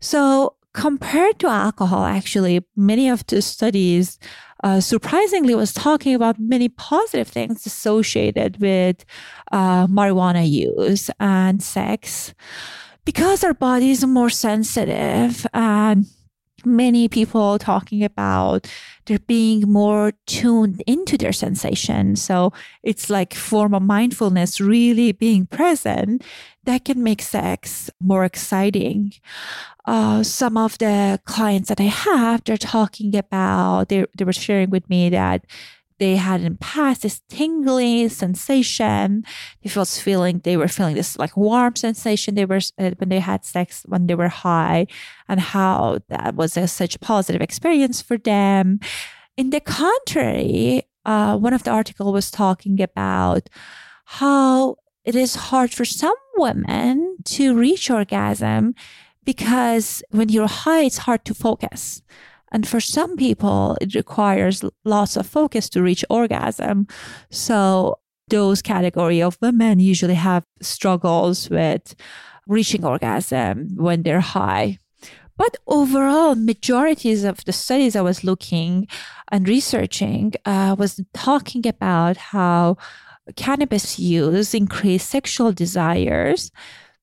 So 0.00 0.56
compared 0.74 1.38
to 1.38 1.48
alcohol 1.48 2.04
actually 2.04 2.64
many 2.76 3.08
of 3.08 3.26
the 3.26 3.42
studies 3.42 4.18
uh, 4.64 4.80
surprisingly 4.80 5.54
was 5.54 5.72
talking 5.72 6.14
about 6.14 6.38
many 6.38 6.68
positive 6.68 7.28
things 7.28 7.66
associated 7.66 8.60
with 8.60 9.04
uh, 9.50 9.86
marijuana 9.86 10.48
use 10.48 11.10
and 11.20 11.62
sex 11.62 12.32
because 13.04 13.42
our 13.44 13.54
bodies 13.54 14.02
are 14.04 14.08
more 14.08 14.30
sensitive 14.30 15.46
and 15.52 16.06
many 16.64 17.08
people 17.08 17.58
talking 17.58 18.04
about 18.04 18.66
they're 19.06 19.18
being 19.18 19.70
more 19.70 20.12
tuned 20.26 20.82
into 20.86 21.18
their 21.18 21.32
sensation. 21.32 22.16
So 22.16 22.52
it's 22.82 23.10
like 23.10 23.34
form 23.34 23.74
of 23.74 23.82
mindfulness, 23.82 24.60
really 24.60 25.12
being 25.12 25.46
present 25.46 26.22
that 26.64 26.84
can 26.84 27.02
make 27.02 27.22
sex 27.22 27.90
more 28.00 28.24
exciting. 28.24 29.12
Uh, 29.84 30.22
some 30.22 30.56
of 30.56 30.78
the 30.78 31.20
clients 31.24 31.68
that 31.68 31.80
I 31.80 31.90
have, 31.90 32.44
they're 32.44 32.56
talking 32.56 33.16
about, 33.16 33.88
they, 33.88 34.06
they 34.16 34.24
were 34.24 34.32
sharing 34.32 34.70
with 34.70 34.88
me 34.88 35.10
that 35.10 35.44
they 36.02 36.16
had 36.16 36.40
in 36.40 36.56
past 36.56 37.02
this 37.02 37.22
tingling 37.28 38.08
sensation. 38.08 39.22
They 39.62 39.70
was 39.76 40.00
feeling 40.00 40.40
they 40.42 40.56
were 40.56 40.66
feeling 40.66 40.96
this 40.96 41.16
like 41.16 41.36
warm 41.36 41.76
sensation. 41.76 42.34
They 42.34 42.44
were 42.44 42.60
uh, 42.76 42.90
when 42.98 43.08
they 43.08 43.20
had 43.20 43.44
sex 43.44 43.84
when 43.86 44.08
they 44.08 44.16
were 44.16 44.28
high, 44.28 44.88
and 45.28 45.38
how 45.38 46.00
that 46.08 46.34
was 46.34 46.56
a, 46.56 46.66
such 46.66 46.96
a 46.96 46.98
positive 46.98 47.40
experience 47.40 48.02
for 48.02 48.18
them. 48.18 48.80
In 49.36 49.50
the 49.50 49.60
contrary, 49.60 50.82
uh, 51.04 51.38
one 51.38 51.54
of 51.54 51.62
the 51.62 51.70
article 51.70 52.12
was 52.12 52.32
talking 52.32 52.82
about 52.82 53.48
how 54.18 54.78
it 55.04 55.14
is 55.14 55.36
hard 55.36 55.72
for 55.72 55.84
some 55.84 56.18
women 56.36 57.18
to 57.36 57.54
reach 57.56 57.90
orgasm 57.90 58.74
because 59.24 60.02
when 60.10 60.28
you're 60.30 60.48
high, 60.48 60.82
it's 60.82 61.06
hard 61.06 61.24
to 61.26 61.34
focus. 61.34 62.02
And 62.52 62.68
for 62.68 62.80
some 62.80 63.16
people, 63.16 63.76
it 63.80 63.94
requires 63.94 64.62
lots 64.84 65.16
of 65.16 65.26
focus 65.26 65.68
to 65.70 65.82
reach 65.82 66.04
orgasm. 66.08 66.86
So 67.30 67.98
those 68.28 68.62
category 68.62 69.22
of 69.22 69.38
women 69.42 69.80
usually 69.80 70.14
have 70.14 70.44
struggles 70.60 71.50
with 71.50 71.94
reaching 72.46 72.84
orgasm 72.84 73.70
when 73.76 74.02
they're 74.02 74.20
high. 74.20 74.78
But 75.36 75.56
overall, 75.66 76.34
majorities 76.34 77.24
of 77.24 77.44
the 77.44 77.52
studies 77.52 77.96
I 77.96 78.02
was 78.02 78.22
looking 78.22 78.86
and 79.30 79.48
researching 79.48 80.34
uh, 80.44 80.76
was 80.78 81.00
talking 81.14 81.66
about 81.66 82.16
how 82.16 82.76
cannabis 83.36 83.98
use 83.98 84.54
increase 84.54 85.04
sexual 85.04 85.52
desires, 85.52 86.50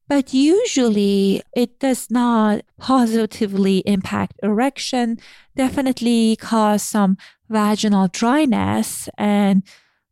but 0.10 0.34
usually 0.34 1.44
it 1.56 1.80
does 1.80 2.10
not 2.10 2.62
positively 2.80 3.78
impact 3.86 4.34
erection, 4.42 5.20
definitely 5.56 6.36
cause 6.36 6.82
some 6.82 7.16
vaginal 7.48 8.08
dryness 8.08 9.08
and 9.18 9.64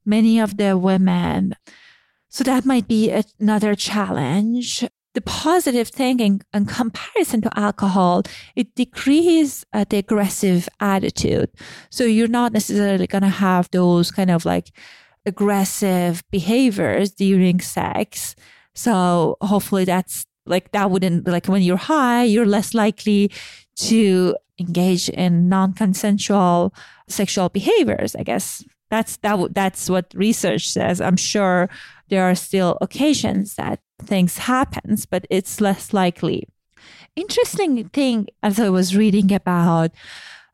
many 0.05 0.39
of 0.39 0.57
the 0.57 0.77
women. 0.77 1.55
So 2.29 2.43
that 2.43 2.63
might 2.63 2.87
be 2.87 3.09
another 3.39 3.73
challenge. 3.73 4.85
The 5.15 5.21
positive 5.21 5.87
thing 5.87 6.19
in, 6.19 6.41
in 6.53 6.67
comparison 6.67 7.41
to 7.41 7.59
alcohol, 7.59 8.21
it 8.55 8.75
decreases 8.75 9.65
uh, 9.73 9.85
the 9.89 9.97
aggressive 9.97 10.69
attitude. 10.79 11.49
So 11.89 12.03
you're 12.03 12.27
not 12.27 12.53
necessarily 12.53 13.07
going 13.07 13.23
to 13.23 13.29
have 13.29 13.67
those 13.71 14.11
kind 14.11 14.29
of 14.29 14.45
like 14.45 14.69
aggressive 15.25 16.23
behaviors 16.29 17.11
during 17.11 17.61
sex. 17.61 18.35
So 18.77 19.37
hopefully 19.41 19.85
that's 19.85 20.25
like 20.45 20.71
that 20.71 20.91
wouldn't 20.91 21.27
like 21.27 21.47
when 21.47 21.63
you're 21.63 21.77
high, 21.77 22.23
you're 22.23 22.45
less 22.45 22.75
likely 22.75 23.31
to 23.77 24.35
engage 24.59 25.09
in 25.09 25.49
non-consensual 25.49 26.73
sexual 27.07 27.49
behaviors. 27.49 28.15
I 28.15 28.21
guess 28.21 28.63
that's 28.91 29.17
that. 29.17 29.53
That's 29.53 29.89
what 29.89 30.13
research 30.13 30.69
says. 30.69 31.01
I'm 31.01 31.17
sure 31.17 31.69
there 32.09 32.23
are 32.23 32.35
still 32.35 32.77
occasions 32.79 33.55
that 33.55 33.79
things 34.03 34.37
happens, 34.37 35.07
but 35.07 35.25
it's 35.31 35.59
less 35.59 35.91
likely. 35.91 36.47
Interesting 37.15 37.89
thing 37.89 38.27
as 38.43 38.59
I 38.59 38.69
was 38.69 38.95
reading 38.95 39.33
about 39.33 39.89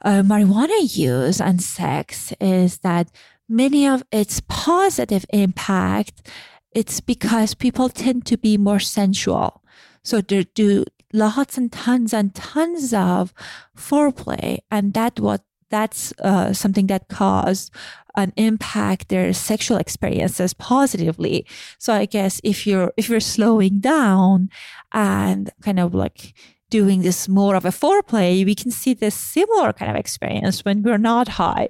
uh, 0.06 0.24
marijuana 0.24 0.98
use 0.98 1.42
and 1.42 1.62
sex 1.62 2.34
is 2.40 2.80
that 2.80 3.12
many 3.50 3.86
of 3.86 4.02
its 4.14 4.42
positive 4.48 5.26
impact 5.34 6.32
it's 6.76 7.02
because 7.02 7.54
people 7.54 7.90
tend 7.90 8.26
to 8.28 8.38
be 8.38 8.58
more 8.58 8.80
sensual. 8.80 9.64
So 10.04 10.22
they 10.22 10.44
do 10.56 10.86
lots 11.14 11.58
and 11.58 11.72
tons 11.72 12.14
and 12.14 12.34
tons 12.34 12.94
of 12.94 13.34
foreplay 13.78 14.60
and 14.72 14.94
that 14.94 15.20
what 15.20 15.42
that's 15.70 16.14
uh, 16.20 16.54
something 16.54 16.86
that 16.88 17.08
caused 17.08 17.74
an 18.16 18.32
impact 18.38 19.10
their 19.10 19.34
sexual 19.34 19.78
experiences 19.78 20.54
positively. 20.54 21.48
So 21.80 21.94
i 21.94 22.06
guess 22.06 22.42
if 22.44 22.68
you're 22.68 22.92
if 22.98 23.10
you're 23.10 23.20
slowing 23.20 23.80
down 23.80 24.50
and 24.92 25.50
kind 25.64 25.80
of 25.80 25.94
like 25.94 26.34
doing 26.70 27.02
this 27.02 27.28
more 27.28 27.56
of 27.56 27.66
a 27.66 27.70
foreplay 27.70 28.44
we 28.46 28.56
can 28.56 28.72
see 28.72 28.94
this 28.96 29.16
similar 29.16 29.74
kind 29.74 29.92
of 29.92 29.98
experience 29.98 30.66
when 30.66 30.84
we're 30.84 30.98
not 30.98 31.28
high. 31.28 31.70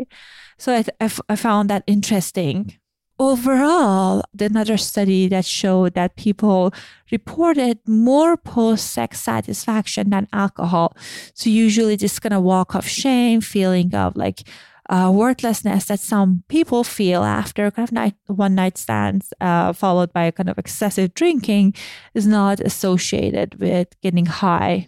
So 0.57 0.73
I, 0.73 0.85
I, 1.01 1.11
I 1.29 1.35
found 1.35 1.69
that 1.69 1.83
interesting 1.87 2.77
overall, 3.19 4.23
another 4.39 4.77
study 4.77 5.27
that 5.27 5.45
showed 5.45 5.93
that 5.93 6.15
people 6.15 6.73
reported 7.11 7.79
more 7.87 8.37
post 8.37 8.91
sex 8.91 9.21
satisfaction 9.21 10.09
than 10.09 10.27
alcohol. 10.33 10.95
So, 11.33 11.49
usually, 11.49 11.95
this 11.95 12.19
kind 12.19 12.33
of 12.33 12.43
walk 12.43 12.75
of 12.75 12.87
shame, 12.87 13.41
feeling 13.41 13.93
of 13.95 14.15
like 14.15 14.43
uh, 14.89 15.11
worthlessness 15.13 15.85
that 15.85 15.99
some 15.99 16.43
people 16.49 16.83
feel 16.83 17.23
after 17.23 17.71
kind 17.71 17.87
of 17.87 17.91
night, 17.91 18.15
one 18.27 18.55
night 18.55 18.77
stands, 18.77 19.33
uh, 19.39 19.73
followed 19.73 20.11
by 20.11 20.25
a 20.25 20.31
kind 20.31 20.49
of 20.49 20.57
excessive 20.57 21.13
drinking, 21.13 21.73
is 22.13 22.27
not 22.27 22.59
associated 22.59 23.59
with 23.59 23.89
getting 24.01 24.25
high 24.25 24.87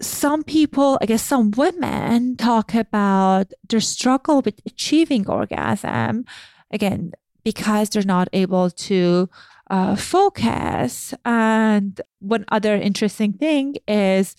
some 0.00 0.42
people, 0.42 0.98
I 1.00 1.06
guess 1.06 1.22
some 1.22 1.50
women 1.52 2.36
talk 2.36 2.74
about 2.74 3.52
their 3.68 3.80
struggle 3.80 4.40
with 4.40 4.60
achieving 4.66 5.28
orgasm. 5.28 6.24
Again, 6.70 7.12
because 7.44 7.90
they're 7.90 8.02
not 8.02 8.28
able 8.32 8.70
to 8.70 9.28
uh, 9.70 9.96
focus. 9.96 11.14
And 11.24 12.00
one 12.18 12.44
other 12.48 12.74
interesting 12.74 13.32
thing 13.32 13.76
is 13.86 14.36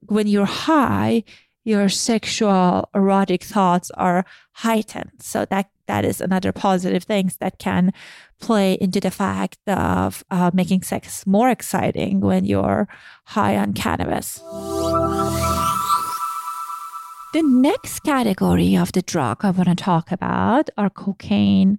when 0.00 0.26
you're 0.26 0.44
high, 0.44 1.24
your 1.64 1.88
sexual 1.88 2.88
erotic 2.94 3.42
thoughts 3.42 3.90
are 3.92 4.24
heightened. 4.52 5.12
So 5.20 5.46
that 5.46 5.70
that 5.86 6.04
is 6.04 6.20
another 6.20 6.52
positive 6.52 7.04
things 7.04 7.36
that 7.38 7.58
can 7.58 7.92
play 8.40 8.74
into 8.74 9.00
the 9.00 9.10
fact 9.10 9.58
of 9.66 10.24
uh, 10.30 10.50
making 10.54 10.82
sex 10.82 11.26
more 11.26 11.50
exciting 11.50 12.20
when 12.20 12.44
you're 12.44 12.88
high 13.24 13.56
on 13.56 13.74
cannabis. 13.74 14.38
The 17.34 17.42
next 17.42 18.00
category 18.00 18.76
of 18.76 18.92
the 18.92 19.02
drug 19.02 19.44
I 19.44 19.50
want 19.50 19.68
to 19.68 19.74
talk 19.74 20.12
about 20.12 20.70
are 20.78 20.88
cocaine, 20.88 21.78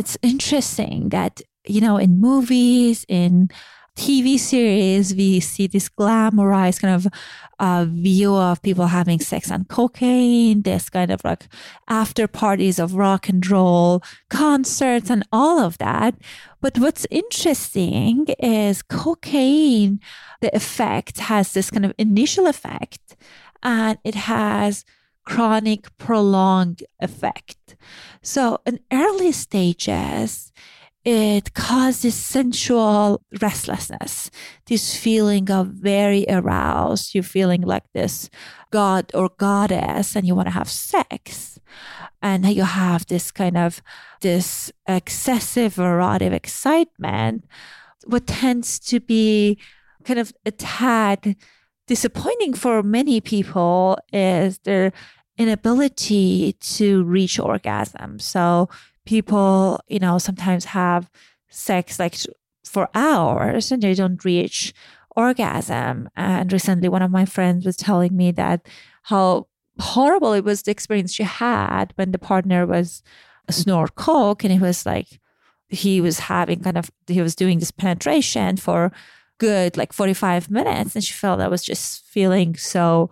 it's 0.00 0.16
interesting 0.22 1.10
that, 1.10 1.42
you 1.66 1.80
know, 1.80 1.98
in 1.98 2.18
movies, 2.18 3.04
in 3.06 3.50
TV 3.98 4.38
series, 4.38 5.14
we 5.14 5.40
see 5.40 5.66
this 5.66 5.90
glamorized 5.90 6.80
kind 6.80 6.94
of 6.94 7.06
uh, 7.58 7.84
view 7.86 8.34
of 8.34 8.62
people 8.62 8.86
having 8.86 9.20
sex 9.20 9.50
on 9.50 9.64
cocaine, 9.64 10.62
this 10.62 10.88
kind 10.88 11.10
of 11.10 11.22
like 11.22 11.48
after 11.86 12.26
parties 12.26 12.78
of 12.78 12.94
rock 12.94 13.28
and 13.28 13.46
roll 13.50 14.02
concerts 14.30 15.10
and 15.10 15.22
all 15.32 15.58
of 15.60 15.76
that. 15.78 16.14
But 16.62 16.78
what's 16.78 17.06
interesting 17.10 18.26
is 18.38 18.80
cocaine, 18.80 20.00
the 20.40 20.54
effect 20.56 21.20
has 21.20 21.52
this 21.52 21.70
kind 21.70 21.84
of 21.84 21.92
initial 21.98 22.46
effect 22.46 23.16
and 23.62 23.98
it 24.02 24.14
has 24.14 24.86
chronic, 25.30 25.96
prolonged 25.96 26.82
effect. 26.98 27.76
So, 28.20 28.58
in 28.66 28.80
early 28.92 29.32
stages, 29.32 30.52
it 31.04 31.54
causes 31.54 32.14
sensual 32.14 33.22
restlessness, 33.40 34.30
this 34.66 34.96
feeling 34.96 35.50
of 35.50 35.68
very 35.68 36.26
aroused. 36.28 37.14
You're 37.14 37.22
feeling 37.38 37.62
like 37.62 37.84
this 37.94 38.28
god 38.70 39.10
or 39.14 39.30
goddess, 39.38 40.16
and 40.16 40.26
you 40.26 40.34
want 40.34 40.48
to 40.48 40.58
have 40.60 40.68
sex. 40.68 41.60
And 42.20 42.44
you 42.44 42.64
have 42.64 43.06
this 43.06 43.30
kind 43.30 43.56
of 43.56 43.80
this 44.20 44.72
excessive 44.86 45.78
erotic 45.78 46.32
excitement, 46.32 47.44
what 48.04 48.26
tends 48.26 48.78
to 48.90 49.00
be 49.00 49.58
kind 50.04 50.18
of 50.18 50.32
a 50.44 50.50
tad 50.50 51.36
disappointing 51.86 52.54
for 52.54 52.82
many 52.82 53.20
people 53.20 53.98
is 54.12 54.58
their 54.58 54.92
inability 55.40 56.52
to 56.60 57.02
reach 57.04 57.40
orgasm. 57.40 58.18
So 58.18 58.68
people, 59.06 59.80
you 59.88 59.98
know, 59.98 60.18
sometimes 60.18 60.66
have 60.66 61.10
sex 61.48 61.98
like 61.98 62.16
for 62.64 62.90
hours 62.94 63.72
and 63.72 63.82
they 63.82 63.94
don't 63.94 64.22
reach 64.22 64.74
orgasm. 65.16 66.10
And 66.14 66.52
recently, 66.52 66.90
one 66.90 67.00
of 67.00 67.10
my 67.10 67.24
friends 67.24 67.64
was 67.64 67.78
telling 67.78 68.14
me 68.14 68.32
that 68.32 68.68
how 69.04 69.46
horrible 69.78 70.34
it 70.34 70.44
was 70.44 70.62
the 70.62 70.72
experience 70.72 71.14
she 71.14 71.22
had 71.22 71.94
when 71.96 72.12
the 72.12 72.18
partner 72.18 72.66
was 72.66 73.02
snort 73.48 73.96
coke 73.96 74.44
and 74.44 74.52
it 74.52 74.60
was 74.60 74.86
like 74.86 75.18
he 75.68 76.00
was 76.00 76.20
having 76.20 76.60
kind 76.60 76.78
of 76.78 76.88
he 77.08 77.20
was 77.20 77.34
doing 77.34 77.58
this 77.58 77.72
penetration 77.72 78.56
for 78.56 78.92
good 79.38 79.76
like 79.76 79.92
45 79.92 80.50
minutes 80.50 80.94
and 80.94 81.02
she 81.02 81.14
felt 81.14 81.40
I 81.40 81.48
was 81.48 81.64
just 81.64 82.04
feeling 82.04 82.54
so 82.54 83.10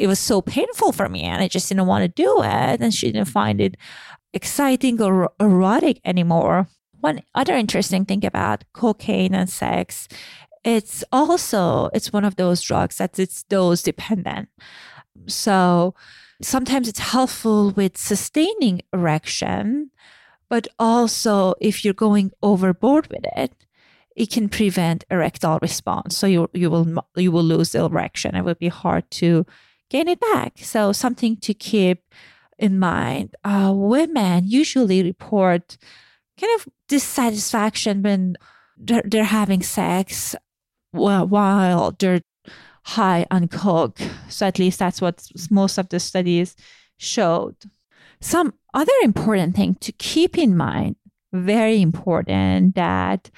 it 0.00 0.06
was 0.06 0.18
so 0.18 0.40
painful 0.40 0.92
for 0.92 1.08
me 1.08 1.22
and 1.22 1.42
I 1.42 1.48
just 1.48 1.68
didn't 1.68 1.86
want 1.86 2.02
to 2.02 2.08
do 2.08 2.42
it 2.42 2.80
and 2.80 2.94
she 2.94 3.12
didn't 3.12 3.28
find 3.28 3.60
it 3.60 3.76
exciting 4.32 5.00
or 5.00 5.30
erotic 5.40 6.00
anymore. 6.04 6.68
One 7.00 7.22
other 7.34 7.54
interesting 7.54 8.04
thing 8.04 8.24
about 8.24 8.64
cocaine 8.72 9.34
and 9.34 9.50
sex, 9.50 10.08
it's 10.64 11.02
also 11.12 11.90
it's 11.92 12.12
one 12.12 12.24
of 12.24 12.36
those 12.36 12.60
drugs 12.60 12.98
that 12.98 13.18
it's 13.18 13.42
dose 13.44 13.82
dependent. 13.82 14.48
So 15.26 15.94
sometimes 16.40 16.88
it's 16.88 16.98
helpful 16.98 17.70
with 17.70 17.96
sustaining 17.96 18.82
erection, 18.92 19.90
but 20.48 20.68
also 20.78 21.54
if 21.60 21.84
you're 21.84 21.94
going 21.94 22.30
overboard 22.42 23.08
with 23.08 23.24
it, 23.36 23.52
it 24.14 24.30
can 24.30 24.48
prevent 24.48 25.04
erectile 25.10 25.58
response. 25.60 26.16
So 26.16 26.26
you 26.26 26.48
you 26.52 26.70
will 26.70 27.04
you 27.16 27.32
will 27.32 27.42
lose 27.42 27.72
the 27.72 27.84
erection. 27.84 28.34
It 28.34 28.44
will 28.44 28.54
be 28.54 28.68
hard 28.68 29.10
to 29.12 29.46
gain 29.92 30.08
it 30.08 30.20
back. 30.20 30.54
So 30.56 30.92
something 30.92 31.36
to 31.36 31.52
keep 31.52 32.02
in 32.58 32.78
mind. 32.78 33.36
Uh, 33.44 33.72
women 33.74 34.44
usually 34.46 35.02
report 35.02 35.76
kind 36.40 36.52
of 36.58 36.68
dissatisfaction 36.88 38.02
when 38.02 38.36
they're, 38.78 39.02
they're 39.04 39.24
having 39.24 39.62
sex 39.62 40.34
while, 40.92 41.26
while 41.26 41.94
they're 41.98 42.22
high 42.84 43.26
on 43.30 43.48
coke. 43.48 44.00
So 44.28 44.46
at 44.46 44.58
least 44.58 44.78
that's 44.78 45.00
what 45.00 45.28
most 45.50 45.76
of 45.78 45.90
the 45.90 46.00
studies 46.00 46.56
showed. 46.96 47.56
Some 48.20 48.54
other 48.72 48.92
important 49.02 49.54
thing 49.54 49.74
to 49.80 49.92
keep 49.92 50.38
in 50.38 50.56
mind 50.56 50.96
very 51.32 51.80
important 51.80 52.74
that 52.74 53.30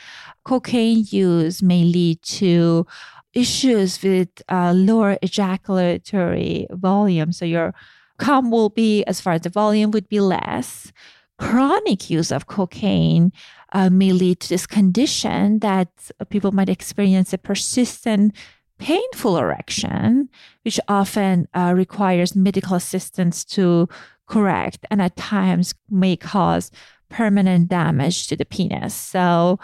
cocaine 0.44 1.04
use 1.10 1.62
may 1.62 1.84
lead 1.84 2.20
to 2.22 2.86
issues 3.34 4.02
with 4.02 4.28
uh, 4.48 4.72
lower 4.72 5.18
ejaculatory 5.22 6.66
volume. 6.70 7.32
So 7.32 7.44
your 7.44 7.74
cum 8.18 8.50
will 8.50 8.70
be, 8.70 9.04
as 9.04 9.20
far 9.20 9.34
as 9.34 9.42
the 9.42 9.50
volume 9.50 9.90
would 9.90 10.08
be 10.08 10.20
less. 10.20 10.92
chronic 11.38 12.10
use 12.10 12.30
of 12.30 12.46
cocaine 12.46 13.32
uh, 13.72 13.90
may 13.90 14.12
lead 14.12 14.38
to 14.40 14.48
this 14.48 14.66
condition 14.66 15.58
that 15.58 15.88
people 16.30 16.52
might 16.52 16.68
experience 16.68 17.32
a 17.32 17.38
persistent 17.38 18.32
painful 18.78 19.36
erection, 19.36 20.28
which 20.62 20.78
often 20.88 21.48
uh, 21.54 21.72
requires 21.74 22.36
medical 22.36 22.76
assistance 22.76 23.44
to 23.44 23.88
correct 24.26 24.86
and 24.90 25.02
at 25.02 25.16
times 25.16 25.74
may 25.90 26.16
cause 26.16 26.70
permanent 27.08 27.68
damage 27.68 28.26
to 28.28 28.36
the 28.36 28.44
penis. 28.44 28.94
So, 28.94 29.58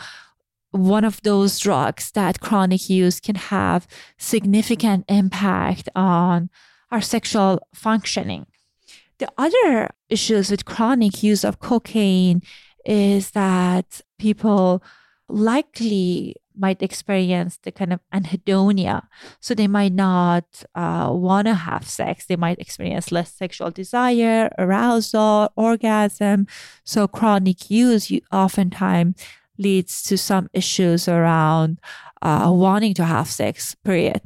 one 0.70 1.04
of 1.04 1.20
those 1.22 1.58
drugs 1.58 2.10
that 2.12 2.40
chronic 2.40 2.88
use 2.88 3.20
can 3.20 3.34
have 3.34 3.86
significant 4.18 5.04
impact 5.08 5.88
on 5.94 6.50
our 6.90 7.00
sexual 7.00 7.60
functioning. 7.74 8.46
The 9.18 9.28
other 9.36 9.90
issues 10.08 10.50
with 10.50 10.64
chronic 10.64 11.22
use 11.22 11.44
of 11.44 11.60
cocaine 11.60 12.42
is 12.84 13.32
that 13.32 14.00
people 14.18 14.82
likely 15.28 16.36
might 16.56 16.82
experience 16.82 17.58
the 17.62 17.72
kind 17.72 17.92
of 17.92 18.00
anhedonia. 18.12 19.02
So 19.40 19.54
they 19.54 19.68
might 19.68 19.92
not 19.92 20.44
uh, 20.74 21.10
want 21.12 21.46
to 21.46 21.54
have 21.54 21.88
sex. 21.88 22.26
They 22.26 22.36
might 22.36 22.58
experience 22.58 23.10
less 23.10 23.32
sexual 23.32 23.70
desire, 23.70 24.50
arousal, 24.58 25.52
orgasm. 25.56 26.46
So 26.84 27.08
chronic 27.08 27.70
use 27.70 28.10
you, 28.10 28.20
oftentimes 28.32 29.16
leads 29.60 30.02
to 30.02 30.16
some 30.18 30.48
issues 30.52 31.06
around 31.06 31.78
uh, 32.22 32.50
wanting 32.52 32.94
to 32.94 33.04
have 33.04 33.28
sex, 33.28 33.76
period. 33.84 34.20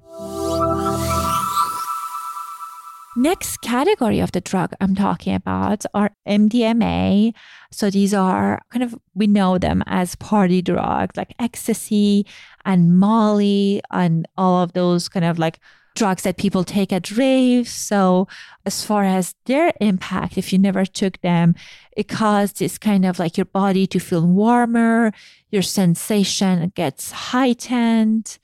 Next 3.16 3.58
category 3.58 4.18
of 4.18 4.32
the 4.32 4.40
drug 4.40 4.72
I'm 4.80 4.96
talking 4.96 5.36
about 5.36 5.84
are 5.94 6.10
MDMA. 6.26 7.32
So 7.70 7.88
these 7.88 8.12
are 8.12 8.60
kind 8.70 8.82
of, 8.82 8.96
we 9.14 9.28
know 9.28 9.56
them 9.56 9.84
as 9.86 10.16
party 10.16 10.62
drugs 10.62 11.16
like 11.16 11.32
ecstasy 11.38 12.26
and 12.64 12.98
Molly 12.98 13.82
and 13.92 14.26
all 14.36 14.62
of 14.62 14.72
those 14.72 15.08
kind 15.08 15.24
of 15.24 15.38
like 15.38 15.60
drugs 15.94 16.22
that 16.22 16.36
people 16.36 16.64
take 16.64 16.92
at 16.92 17.10
raves. 17.10 17.70
So 17.70 18.26
as 18.66 18.84
far 18.84 19.04
as 19.04 19.34
their 19.46 19.72
impact, 19.80 20.36
if 20.36 20.52
you 20.52 20.58
never 20.58 20.84
took 20.84 21.20
them, 21.20 21.54
it 21.96 22.08
caused 22.08 22.58
this 22.58 22.78
kind 22.78 23.04
of 23.04 23.18
like 23.18 23.36
your 23.36 23.44
body 23.44 23.86
to 23.88 23.98
feel 23.98 24.26
warmer, 24.26 25.12
your 25.50 25.62
sensation 25.62 26.72
gets 26.74 27.10
heightened 27.12 28.38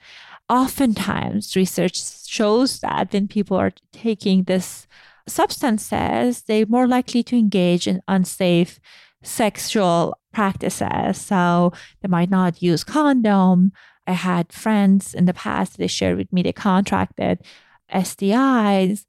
oftentimes 0.49 1.55
research 1.55 2.27
shows 2.27 2.81
that 2.81 3.13
when 3.13 3.29
people 3.29 3.57
are 3.57 3.73
taking 3.93 4.43
this 4.45 4.87
substances, 5.27 6.43
they're 6.43 6.67
more 6.67 6.89
likely 6.89 7.23
to 7.23 7.39
engage 7.39 7.87
in 7.87 8.03
unsafe 8.09 8.81
sexual 9.23 10.19
practices. 10.33 11.21
So 11.21 11.73
they 12.01 12.09
might 12.09 12.31
not 12.31 12.63
use 12.63 12.85
condom. 12.85 13.73
I 14.07 14.13
had 14.13 14.53
friends 14.53 15.15
in 15.15 15.27
the 15.27 15.35
past, 15.35 15.79
they 15.79 15.87
shared 15.87 16.17
with 16.17 16.33
me 16.33 16.43
they 16.43 16.53
contracted 16.53 17.41
STIs 17.93 19.07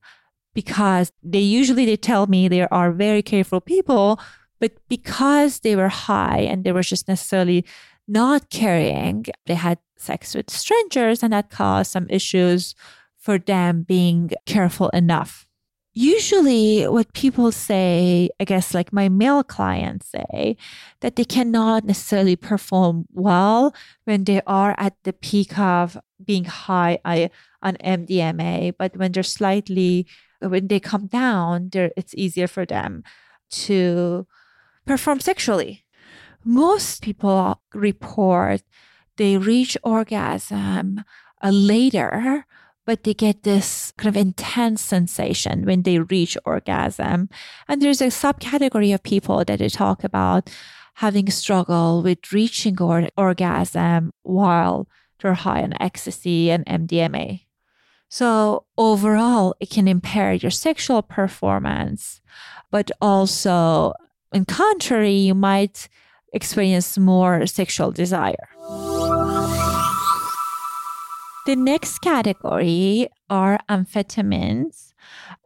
because 0.53 1.11
they 1.23 1.39
usually 1.39 1.85
they 1.85 1.97
tell 1.97 2.27
me 2.27 2.47
they 2.47 2.67
are 2.67 2.91
very 2.91 3.21
careful 3.21 3.61
people, 3.61 4.19
but 4.59 4.73
because 4.89 5.59
they 5.59 5.75
were 5.75 5.87
high 5.87 6.39
and 6.39 6.63
they 6.63 6.71
were 6.71 6.81
just 6.81 7.07
necessarily 7.07 7.65
not 8.07 8.49
carrying, 8.49 9.25
they 9.45 9.55
had 9.55 9.79
sex 9.97 10.35
with 10.35 10.49
strangers, 10.49 11.23
and 11.23 11.31
that 11.31 11.49
caused 11.49 11.91
some 11.91 12.07
issues 12.09 12.75
for 13.17 13.37
them 13.37 13.83
being 13.83 14.31
careful 14.45 14.89
enough. 14.89 15.47
Usually, 15.93 16.87
what 16.87 17.11
people 17.13 17.51
say, 17.51 18.29
I 18.39 18.45
guess, 18.45 18.73
like 18.73 18.93
my 18.93 19.09
male 19.09 19.43
clients 19.43 20.07
say, 20.07 20.55
that 21.01 21.17
they 21.17 21.25
cannot 21.25 21.83
necessarily 21.83 22.37
perform 22.37 23.07
well 23.11 23.75
when 24.05 24.23
they 24.23 24.41
are 24.47 24.73
at 24.77 24.95
the 25.03 25.11
peak 25.11 25.59
of 25.59 25.97
being 26.23 26.45
high 26.45 26.99
on 27.61 27.75
MDMA, 27.83 28.73
but 28.79 28.95
when 28.95 29.11
they're 29.11 29.21
slightly, 29.21 30.07
when 30.39 30.67
they 30.67 30.79
come 30.79 31.07
down, 31.07 31.69
it's 31.73 32.15
easier 32.15 32.47
for 32.47 32.65
them 32.65 33.03
to 33.49 34.25
perform 34.85 35.19
sexually. 35.19 35.83
Most 36.45 37.01
people 37.01 37.61
report 37.73 38.61
they 39.17 39.37
reach 39.37 39.77
orgasm 39.83 41.03
later, 41.43 42.45
but 42.85 43.03
they 43.03 43.13
get 43.13 43.43
this 43.43 43.93
kind 43.97 44.09
of 44.15 44.19
intense 44.19 44.81
sensation 44.81 45.65
when 45.65 45.83
they 45.83 45.99
reach 45.99 46.37
orgasm. 46.45 47.29
And 47.67 47.81
there's 47.81 48.01
a 48.01 48.07
subcategory 48.07 48.93
of 48.93 49.03
people 49.03 49.43
that 49.45 49.59
they 49.59 49.69
talk 49.69 50.03
about 50.03 50.49
having 50.95 51.29
struggle 51.29 52.01
with 52.01 52.31
reaching 52.31 52.81
or- 52.81 53.09
orgasm 53.17 54.11
while 54.23 54.87
they're 55.19 55.33
high 55.33 55.61
on 55.63 55.73
ecstasy 55.79 56.51
and 56.51 56.65
MDMA. 56.65 57.45
So 58.09 58.65
overall, 58.77 59.55
it 59.59 59.69
can 59.69 59.87
impair 59.87 60.33
your 60.33 60.51
sexual 60.51 61.01
performance, 61.01 62.19
but 62.69 62.91
also, 62.99 63.93
in 64.33 64.43
contrary, 64.45 65.13
you 65.13 65.33
might 65.33 65.87
experience 66.33 66.97
more 66.97 67.45
sexual 67.47 67.91
desire. 67.91 68.49
The 71.51 71.57
next 71.57 71.99
category 71.99 73.09
are 73.29 73.59
amphetamines. 73.67 74.93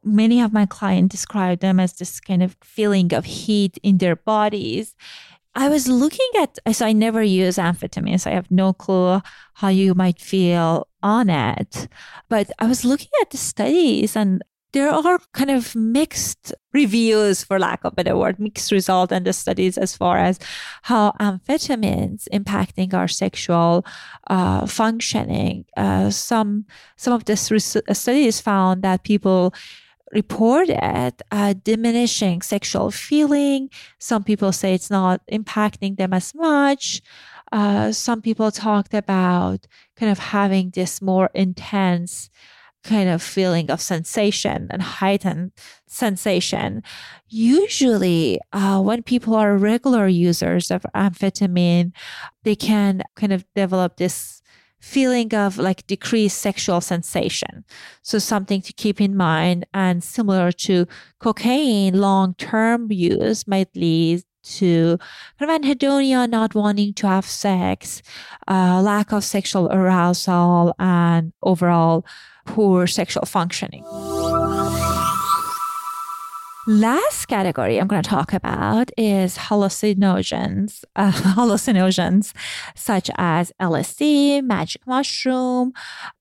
Many 0.03 0.39
of 0.39 0.53
my 0.53 0.67
clients 0.67 1.15
describe 1.15 1.61
them 1.61 1.79
as 1.79 1.93
this 1.93 2.19
kind 2.19 2.43
of 2.43 2.55
feeling 2.63 3.11
of 3.11 3.25
heat 3.25 3.79
in 3.81 3.97
their 3.97 4.15
bodies. 4.15 4.95
I 5.55 5.67
was 5.67 5.87
looking 5.87 6.29
at, 6.39 6.59
so 6.75 6.85
I 6.85 6.93
never 6.93 7.23
use 7.23 7.57
amphetamines. 7.57 8.27
I 8.27 8.35
have 8.35 8.51
no 8.51 8.71
clue 8.71 9.19
how 9.55 9.69
you 9.69 9.95
might 9.95 10.21
feel 10.21 10.87
on 11.01 11.31
it. 11.31 11.87
But 12.29 12.51
I 12.59 12.67
was 12.67 12.85
looking 12.85 13.09
at 13.23 13.31
the 13.31 13.37
studies 13.37 14.15
and 14.15 14.43
there 14.75 14.91
are 14.91 15.19
kind 15.31 15.49
of 15.49 15.73
mixed 15.73 16.53
reviews, 16.73 17.45
for 17.45 17.57
lack 17.57 17.85
of 17.85 17.93
a 17.93 17.95
better 17.95 18.17
word, 18.17 18.37
mixed 18.39 18.73
result 18.73 19.09
in 19.09 19.23
the 19.23 19.31
studies 19.31 19.77
as 19.77 19.95
far 19.95 20.17
as 20.17 20.37
how 20.81 21.13
amphetamines 21.21 22.27
impacting 22.33 22.93
our 22.93 23.07
sexual 23.07 23.85
uh, 24.27 24.67
functioning. 24.67 25.63
Uh, 25.77 26.09
some 26.09 26.65
some 26.97 27.13
of 27.13 27.23
the 27.23 27.37
studies 27.37 28.41
found 28.41 28.83
that 28.83 29.05
people 29.05 29.53
reported 30.11 31.13
uh, 31.31 31.53
diminishing 31.63 32.41
sexual 32.41 32.91
feeling. 32.91 33.69
Some 33.99 34.25
people 34.25 34.51
say 34.51 34.73
it's 34.73 34.91
not 34.91 35.21
impacting 35.31 35.95
them 35.95 36.11
as 36.13 36.35
much. 36.35 37.01
Uh, 37.49 37.93
some 37.93 38.21
people 38.21 38.51
talked 38.51 38.93
about 38.93 39.67
kind 39.95 40.11
of 40.11 40.19
having 40.19 40.71
this 40.71 41.01
more 41.01 41.29
intense 41.33 42.29
kind 42.85 43.09
of 43.09 43.21
feeling 43.21 43.69
of 43.71 43.81
sensation 43.81 44.67
and 44.69 44.81
heightened 44.81 45.51
sensation. 45.87 46.83
Usually, 47.27 48.39
uh, 48.53 48.79
when 48.81 49.03
people 49.03 49.35
are 49.35 49.57
regular 49.57 50.07
users 50.07 50.71
of 50.71 50.85
amphetamine, 50.95 51.91
they 52.43 52.55
can 52.55 53.01
kind 53.15 53.33
of 53.33 53.43
develop 53.55 53.97
this 53.97 54.41
feeling 54.79 55.33
of 55.33 55.57
like 55.57 55.87
decreased 55.87 56.37
sexual 56.37 56.79
sensation. 56.79 57.65
So, 58.03 58.19
something 58.19 58.61
to 58.61 58.73
keep 58.73 59.01
in 59.01 59.17
mind. 59.17 59.65
And 59.73 60.03
similar 60.03 60.51
to 60.51 60.85
cocaine, 61.19 61.99
long 61.99 62.35
term 62.35 62.91
use 62.91 63.47
might 63.47 63.75
lead 63.75 64.23
to 64.57 64.97
kind 65.39 65.51
of 65.51 65.61
anhedonia, 65.61 66.29
not 66.29 66.55
wanting 66.55 66.93
to 66.93 67.07
have 67.07 67.25
sex, 67.25 68.01
uh, 68.47 68.81
lack 68.81 69.11
of 69.11 69.23
sexual 69.23 69.71
arousal, 69.71 70.73
and 70.79 71.33
overall 71.43 72.05
poor 72.45 72.87
sexual 72.87 73.25
functioning. 73.25 73.83
Last 76.67 77.27
category 77.27 77.77
I'm 77.77 77.85
going 77.85 78.01
to 78.01 78.09
talk 78.09 78.33
about 78.33 78.89
is 78.97 79.37
hallucinogens, 79.37 80.83
uh, 80.95 81.11
hallucinogens 81.37 82.33
such 82.75 83.11
as 83.19 83.51
LSD, 83.61 84.43
magic 84.43 84.87
mushroom. 84.87 85.73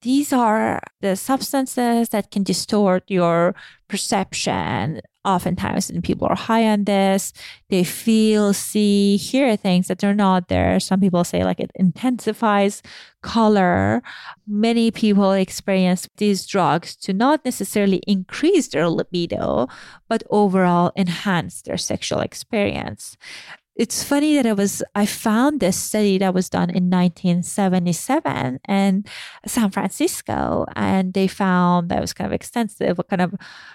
These 0.03 0.35
are 0.35 0.83
the 1.01 1.17
substances 1.17 2.11
that 2.11 2.31
can 2.31 2.43
distort 2.43 3.05
your 3.09 3.55
perception 3.89 5.01
oftentimes 5.25 5.91
when 5.91 6.03
people 6.03 6.27
are 6.29 6.37
high 6.37 6.67
on 6.69 6.85
this 6.85 7.33
they 7.71 7.85
feel 7.85 8.53
see 8.53 9.17
hear 9.17 9.57
things 9.57 9.89
that 9.89 9.99
they're 9.99 10.15
not 10.15 10.49
there. 10.49 10.79
Some 10.79 11.01
people 11.01 11.25
say 11.25 11.45
like 11.45 11.61
it 11.61 11.71
intensifies 11.75 12.83
color. 13.23 14.03
Many 14.47 14.91
people 14.91 15.33
experience 15.33 16.09
these 16.19 16.47
drugs 16.47 16.95
to 16.97 17.13
not 17.13 17.45
necessarily 17.45 18.03
increase 18.07 18.69
their 18.69 18.89
libido 18.89 19.67
but 20.09 20.23
overall 20.31 20.93
enhance 20.97 21.63
their 21.63 21.79
sexual 21.79 22.21
experience 22.21 23.17
it's 23.77 24.05
funny 24.05 24.37
that 24.37 24.47
I 24.47 24.53
was 24.53 24.83
I 24.95 25.05
found 25.07 25.61
this 25.61 25.77
study 25.77 26.19
that 26.19 26.33
was 26.33 26.49
done 26.49 26.71
in 26.71 26.91
1977 26.91 28.61
in 28.69 29.05
San 29.47 29.71
Francisco, 29.71 30.67
and 30.77 31.13
they 31.13 31.27
found 31.27 31.89
that 31.89 32.01
was 32.01 32.13
kind 32.13 32.27
of 32.27 32.33
extensive, 32.33 33.01
kind 33.11 33.23
of 33.23 33.35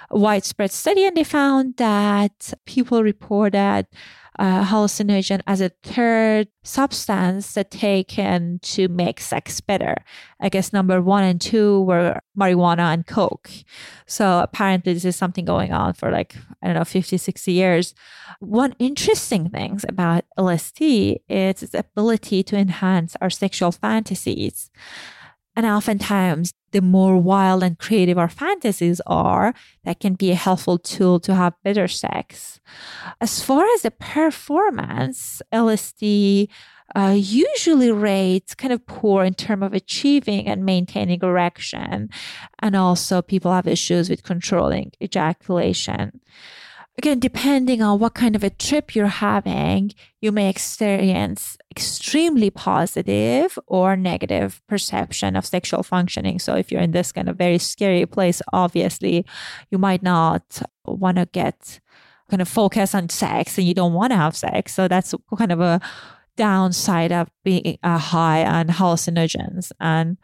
widespread 0.10 0.72
study, 0.72 1.06
and 1.06 1.18
they 1.18 1.26
found 1.26 1.76
that 1.78 2.54
people 2.66 3.04
reported 3.04 3.88
uh, 4.40 4.64
hallucinogen 4.64 5.42
as 5.48 5.60
a 5.60 5.70
third 5.84 6.48
substance 6.64 7.54
that 7.54 7.70
taken 7.70 8.60
to 8.60 8.88
make 8.88 9.20
sex 9.20 9.60
better. 9.60 9.96
I 10.40 10.48
guess 10.48 10.72
number 10.72 11.02
one 11.02 11.26
and 11.26 11.42
two 11.42 11.82
were 11.82 12.22
marijuana 12.40 12.94
and 12.94 13.06
coke. 13.06 13.50
So 14.08 14.40
apparently 14.40 14.94
this 14.94 15.04
is 15.04 15.18
something 15.18 15.44
going 15.44 15.74
on 15.74 15.94
for 15.94 16.10
like, 16.10 16.36
I 16.64 16.68
don't 16.68 16.76
know, 16.78 16.86
50, 16.86 17.18
60 17.18 17.52
years. 17.52 17.94
One 18.40 18.76
interesting 18.80 19.50
thing 19.50 19.82
about 19.90 20.24
LSD 20.38 21.18
is 21.28 21.62
its 21.62 21.74
ability 21.74 22.42
to 22.44 22.56
enhance 22.56 23.18
our 23.20 23.30
sexual 23.30 23.74
fantasies. 23.74 24.72
And 25.60 25.68
oftentimes, 25.68 26.54
the 26.72 26.80
more 26.80 27.18
wild 27.18 27.64
and 27.64 27.78
creative 27.78 28.18
our 28.18 28.30
fantasies 28.30 29.02
are, 29.06 29.54
that 29.84 30.00
can 30.00 30.14
be 30.14 30.32
a 30.32 30.36
helpful 30.36 30.78
tool 30.78 31.20
to 31.20 31.36
have 31.36 31.62
better 31.66 31.86
sex. 31.86 32.62
As 33.20 33.44
far 33.44 33.66
as 33.74 33.82
the 33.82 33.92
performance, 33.92 35.42
LSD 35.52 36.48
uh, 36.96 37.14
usually 37.14 37.92
rates 37.92 38.56
kind 38.56 38.72
of 38.72 38.88
poor 38.88 39.26
in 39.26 39.34
terms 39.34 39.64
of 39.64 39.74
achieving 39.74 40.48
and 40.48 40.64
maintaining 40.64 41.20
erection. 41.22 42.10
And 42.60 42.78
also, 42.78 43.22
people 43.22 43.52
have 43.52 43.68
issues 43.68 44.10
with 44.10 44.24
controlling 44.24 44.94
ejaculation 45.04 46.22
again, 47.00 47.18
depending 47.18 47.82
on 47.82 47.98
what 47.98 48.14
kind 48.14 48.36
of 48.36 48.44
a 48.44 48.50
trip 48.50 48.94
you're 48.94 49.08
having, 49.08 49.94
you 50.20 50.34
may 50.34 50.50
experience 50.50 51.58
extremely 51.72 52.50
positive 52.50 53.58
or 53.68 53.96
negative 53.96 54.62
perception 54.68 55.38
of 55.38 55.46
sexual 55.46 55.82
functioning. 55.82 56.40
So 56.40 56.56
if 56.56 56.72
you're 56.72 56.82
in 56.82 56.92
this 56.92 57.14
kind 57.14 57.30
of 57.30 57.38
very 57.38 57.58
scary 57.58 58.06
place, 58.06 58.42
obviously 58.52 59.26
you 59.72 59.78
might 59.78 60.04
not 60.04 60.62
want 60.86 61.18
to 61.18 61.26
get 61.32 61.80
kind 62.30 62.42
of 62.42 62.50
focus 62.50 62.94
on 62.94 63.08
sex 63.08 63.58
and 63.58 63.66
you 63.66 63.74
don't 63.74 63.94
want 63.94 64.12
to 64.12 64.18
have 64.18 64.36
sex. 64.36 64.74
So 64.74 64.90
that's 64.90 65.16
kind 65.38 65.54
of 65.54 65.62
a 65.62 65.80
downside 66.40 67.12
of 67.12 67.28
being 67.44 67.78
uh, 67.84 67.98
high 67.98 68.46
on 68.46 68.68
hallucinogens 68.68 69.74
and 69.82 70.18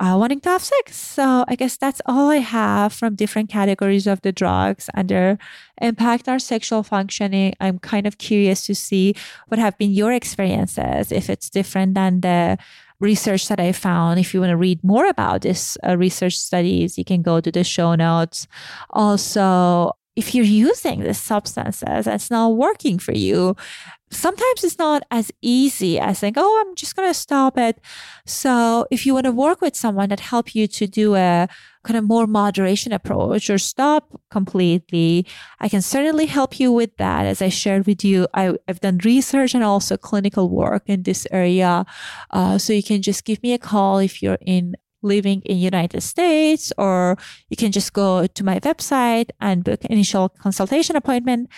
uh, 0.00 0.16
wanting 0.18 0.40
to 0.40 0.48
have 0.48 0.64
sex. 0.64 0.96
So 0.96 1.44
I 1.46 1.54
guess 1.54 1.76
that's 1.76 2.02
all 2.06 2.28
I 2.28 2.42
have 2.42 2.92
from 2.92 3.14
different 3.14 3.50
categories 3.50 4.08
of 4.08 4.20
the 4.22 4.32
drugs 4.32 4.90
and 4.94 5.08
their 5.08 5.38
impact 5.80 6.28
our 6.28 6.40
sexual 6.40 6.82
functioning. 6.82 7.54
I'm 7.60 7.78
kind 7.78 8.06
of 8.08 8.18
curious 8.18 8.66
to 8.66 8.74
see 8.74 9.14
what 9.46 9.60
have 9.60 9.78
been 9.78 9.92
your 9.92 10.12
experiences, 10.12 11.12
if 11.12 11.30
it's 11.30 11.48
different 11.48 11.94
than 11.94 12.20
the 12.20 12.58
research 12.98 13.46
that 13.46 13.60
I 13.60 13.70
found. 13.70 14.18
If 14.18 14.34
you 14.34 14.40
want 14.40 14.50
to 14.50 14.56
read 14.56 14.82
more 14.82 15.06
about 15.06 15.42
this 15.42 15.78
uh, 15.86 15.96
research 15.96 16.36
studies, 16.36 16.98
you 16.98 17.04
can 17.04 17.22
go 17.22 17.40
to 17.40 17.52
the 17.52 17.62
show 17.62 17.94
notes. 17.94 18.48
Also, 18.90 19.92
if 20.16 20.34
you're 20.34 20.44
using 20.44 21.00
these 21.00 21.22
substances 21.22 22.06
and 22.06 22.14
it's 22.14 22.30
not 22.30 22.56
working 22.56 22.98
for 22.98 23.14
you, 23.14 23.54
sometimes 24.10 24.64
it's 24.64 24.78
not 24.78 25.02
as 25.10 25.30
easy 25.40 25.98
as 25.98 26.18
saying, 26.18 26.34
oh, 26.36 26.64
I'm 26.66 26.74
just 26.74 26.96
going 26.96 27.08
to 27.08 27.14
stop 27.14 27.56
it. 27.56 27.80
So 28.26 28.86
if 28.90 29.06
you 29.06 29.14
want 29.14 29.26
to 29.26 29.32
work 29.32 29.60
with 29.60 29.76
someone 29.76 30.08
that 30.08 30.20
help 30.20 30.54
you 30.54 30.66
to 30.66 30.86
do 30.86 31.14
a 31.14 31.48
kind 31.84 31.96
of 31.96 32.04
more 32.04 32.26
moderation 32.26 32.92
approach 32.92 33.48
or 33.48 33.58
stop 33.58 34.20
completely, 34.30 35.26
I 35.60 35.68
can 35.68 35.80
certainly 35.80 36.26
help 36.26 36.58
you 36.58 36.72
with 36.72 36.96
that. 36.96 37.26
As 37.26 37.40
I 37.40 37.48
shared 37.48 37.86
with 37.86 38.04
you, 38.04 38.26
I, 38.34 38.56
have 38.66 38.80
done 38.80 38.98
research 39.04 39.54
and 39.54 39.64
also 39.64 39.96
clinical 39.96 40.50
work 40.50 40.82
in 40.86 41.04
this 41.04 41.26
area. 41.30 41.86
Uh, 42.30 42.58
so 42.58 42.72
you 42.72 42.82
can 42.82 43.02
just 43.02 43.24
give 43.24 43.42
me 43.42 43.52
a 43.52 43.58
call 43.58 43.98
if 43.98 44.22
you're 44.22 44.38
in 44.44 44.74
living 45.02 45.40
in 45.46 45.56
United 45.56 46.02
States, 46.02 46.72
or 46.76 47.16
you 47.48 47.56
can 47.56 47.72
just 47.72 47.92
go 47.92 48.26
to 48.26 48.44
my 48.44 48.60
website 48.60 49.30
and 49.40 49.64
book 49.64 49.82
initial 49.86 50.28
consultation 50.28 50.96
appointment. 50.96 51.48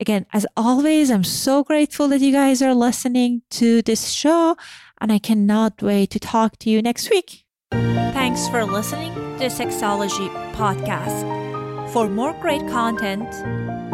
Again, 0.00 0.26
as 0.32 0.46
always, 0.56 1.10
I'm 1.10 1.24
so 1.24 1.64
grateful 1.64 2.08
that 2.08 2.20
you 2.20 2.32
guys 2.32 2.62
are 2.62 2.74
listening 2.74 3.42
to 3.50 3.82
this 3.82 4.08
show, 4.10 4.56
and 5.00 5.12
I 5.12 5.18
cannot 5.18 5.82
wait 5.82 6.10
to 6.10 6.18
talk 6.18 6.56
to 6.58 6.68
you 6.70 6.82
next 6.82 7.10
week. 7.10 7.44
Thanks 7.70 8.48
for 8.48 8.64
listening 8.64 9.14
to 9.38 9.46
Sexology 9.46 10.28
Podcast. 10.54 11.92
For 11.92 12.08
more 12.08 12.32
great 12.40 12.66
content, 12.68 13.28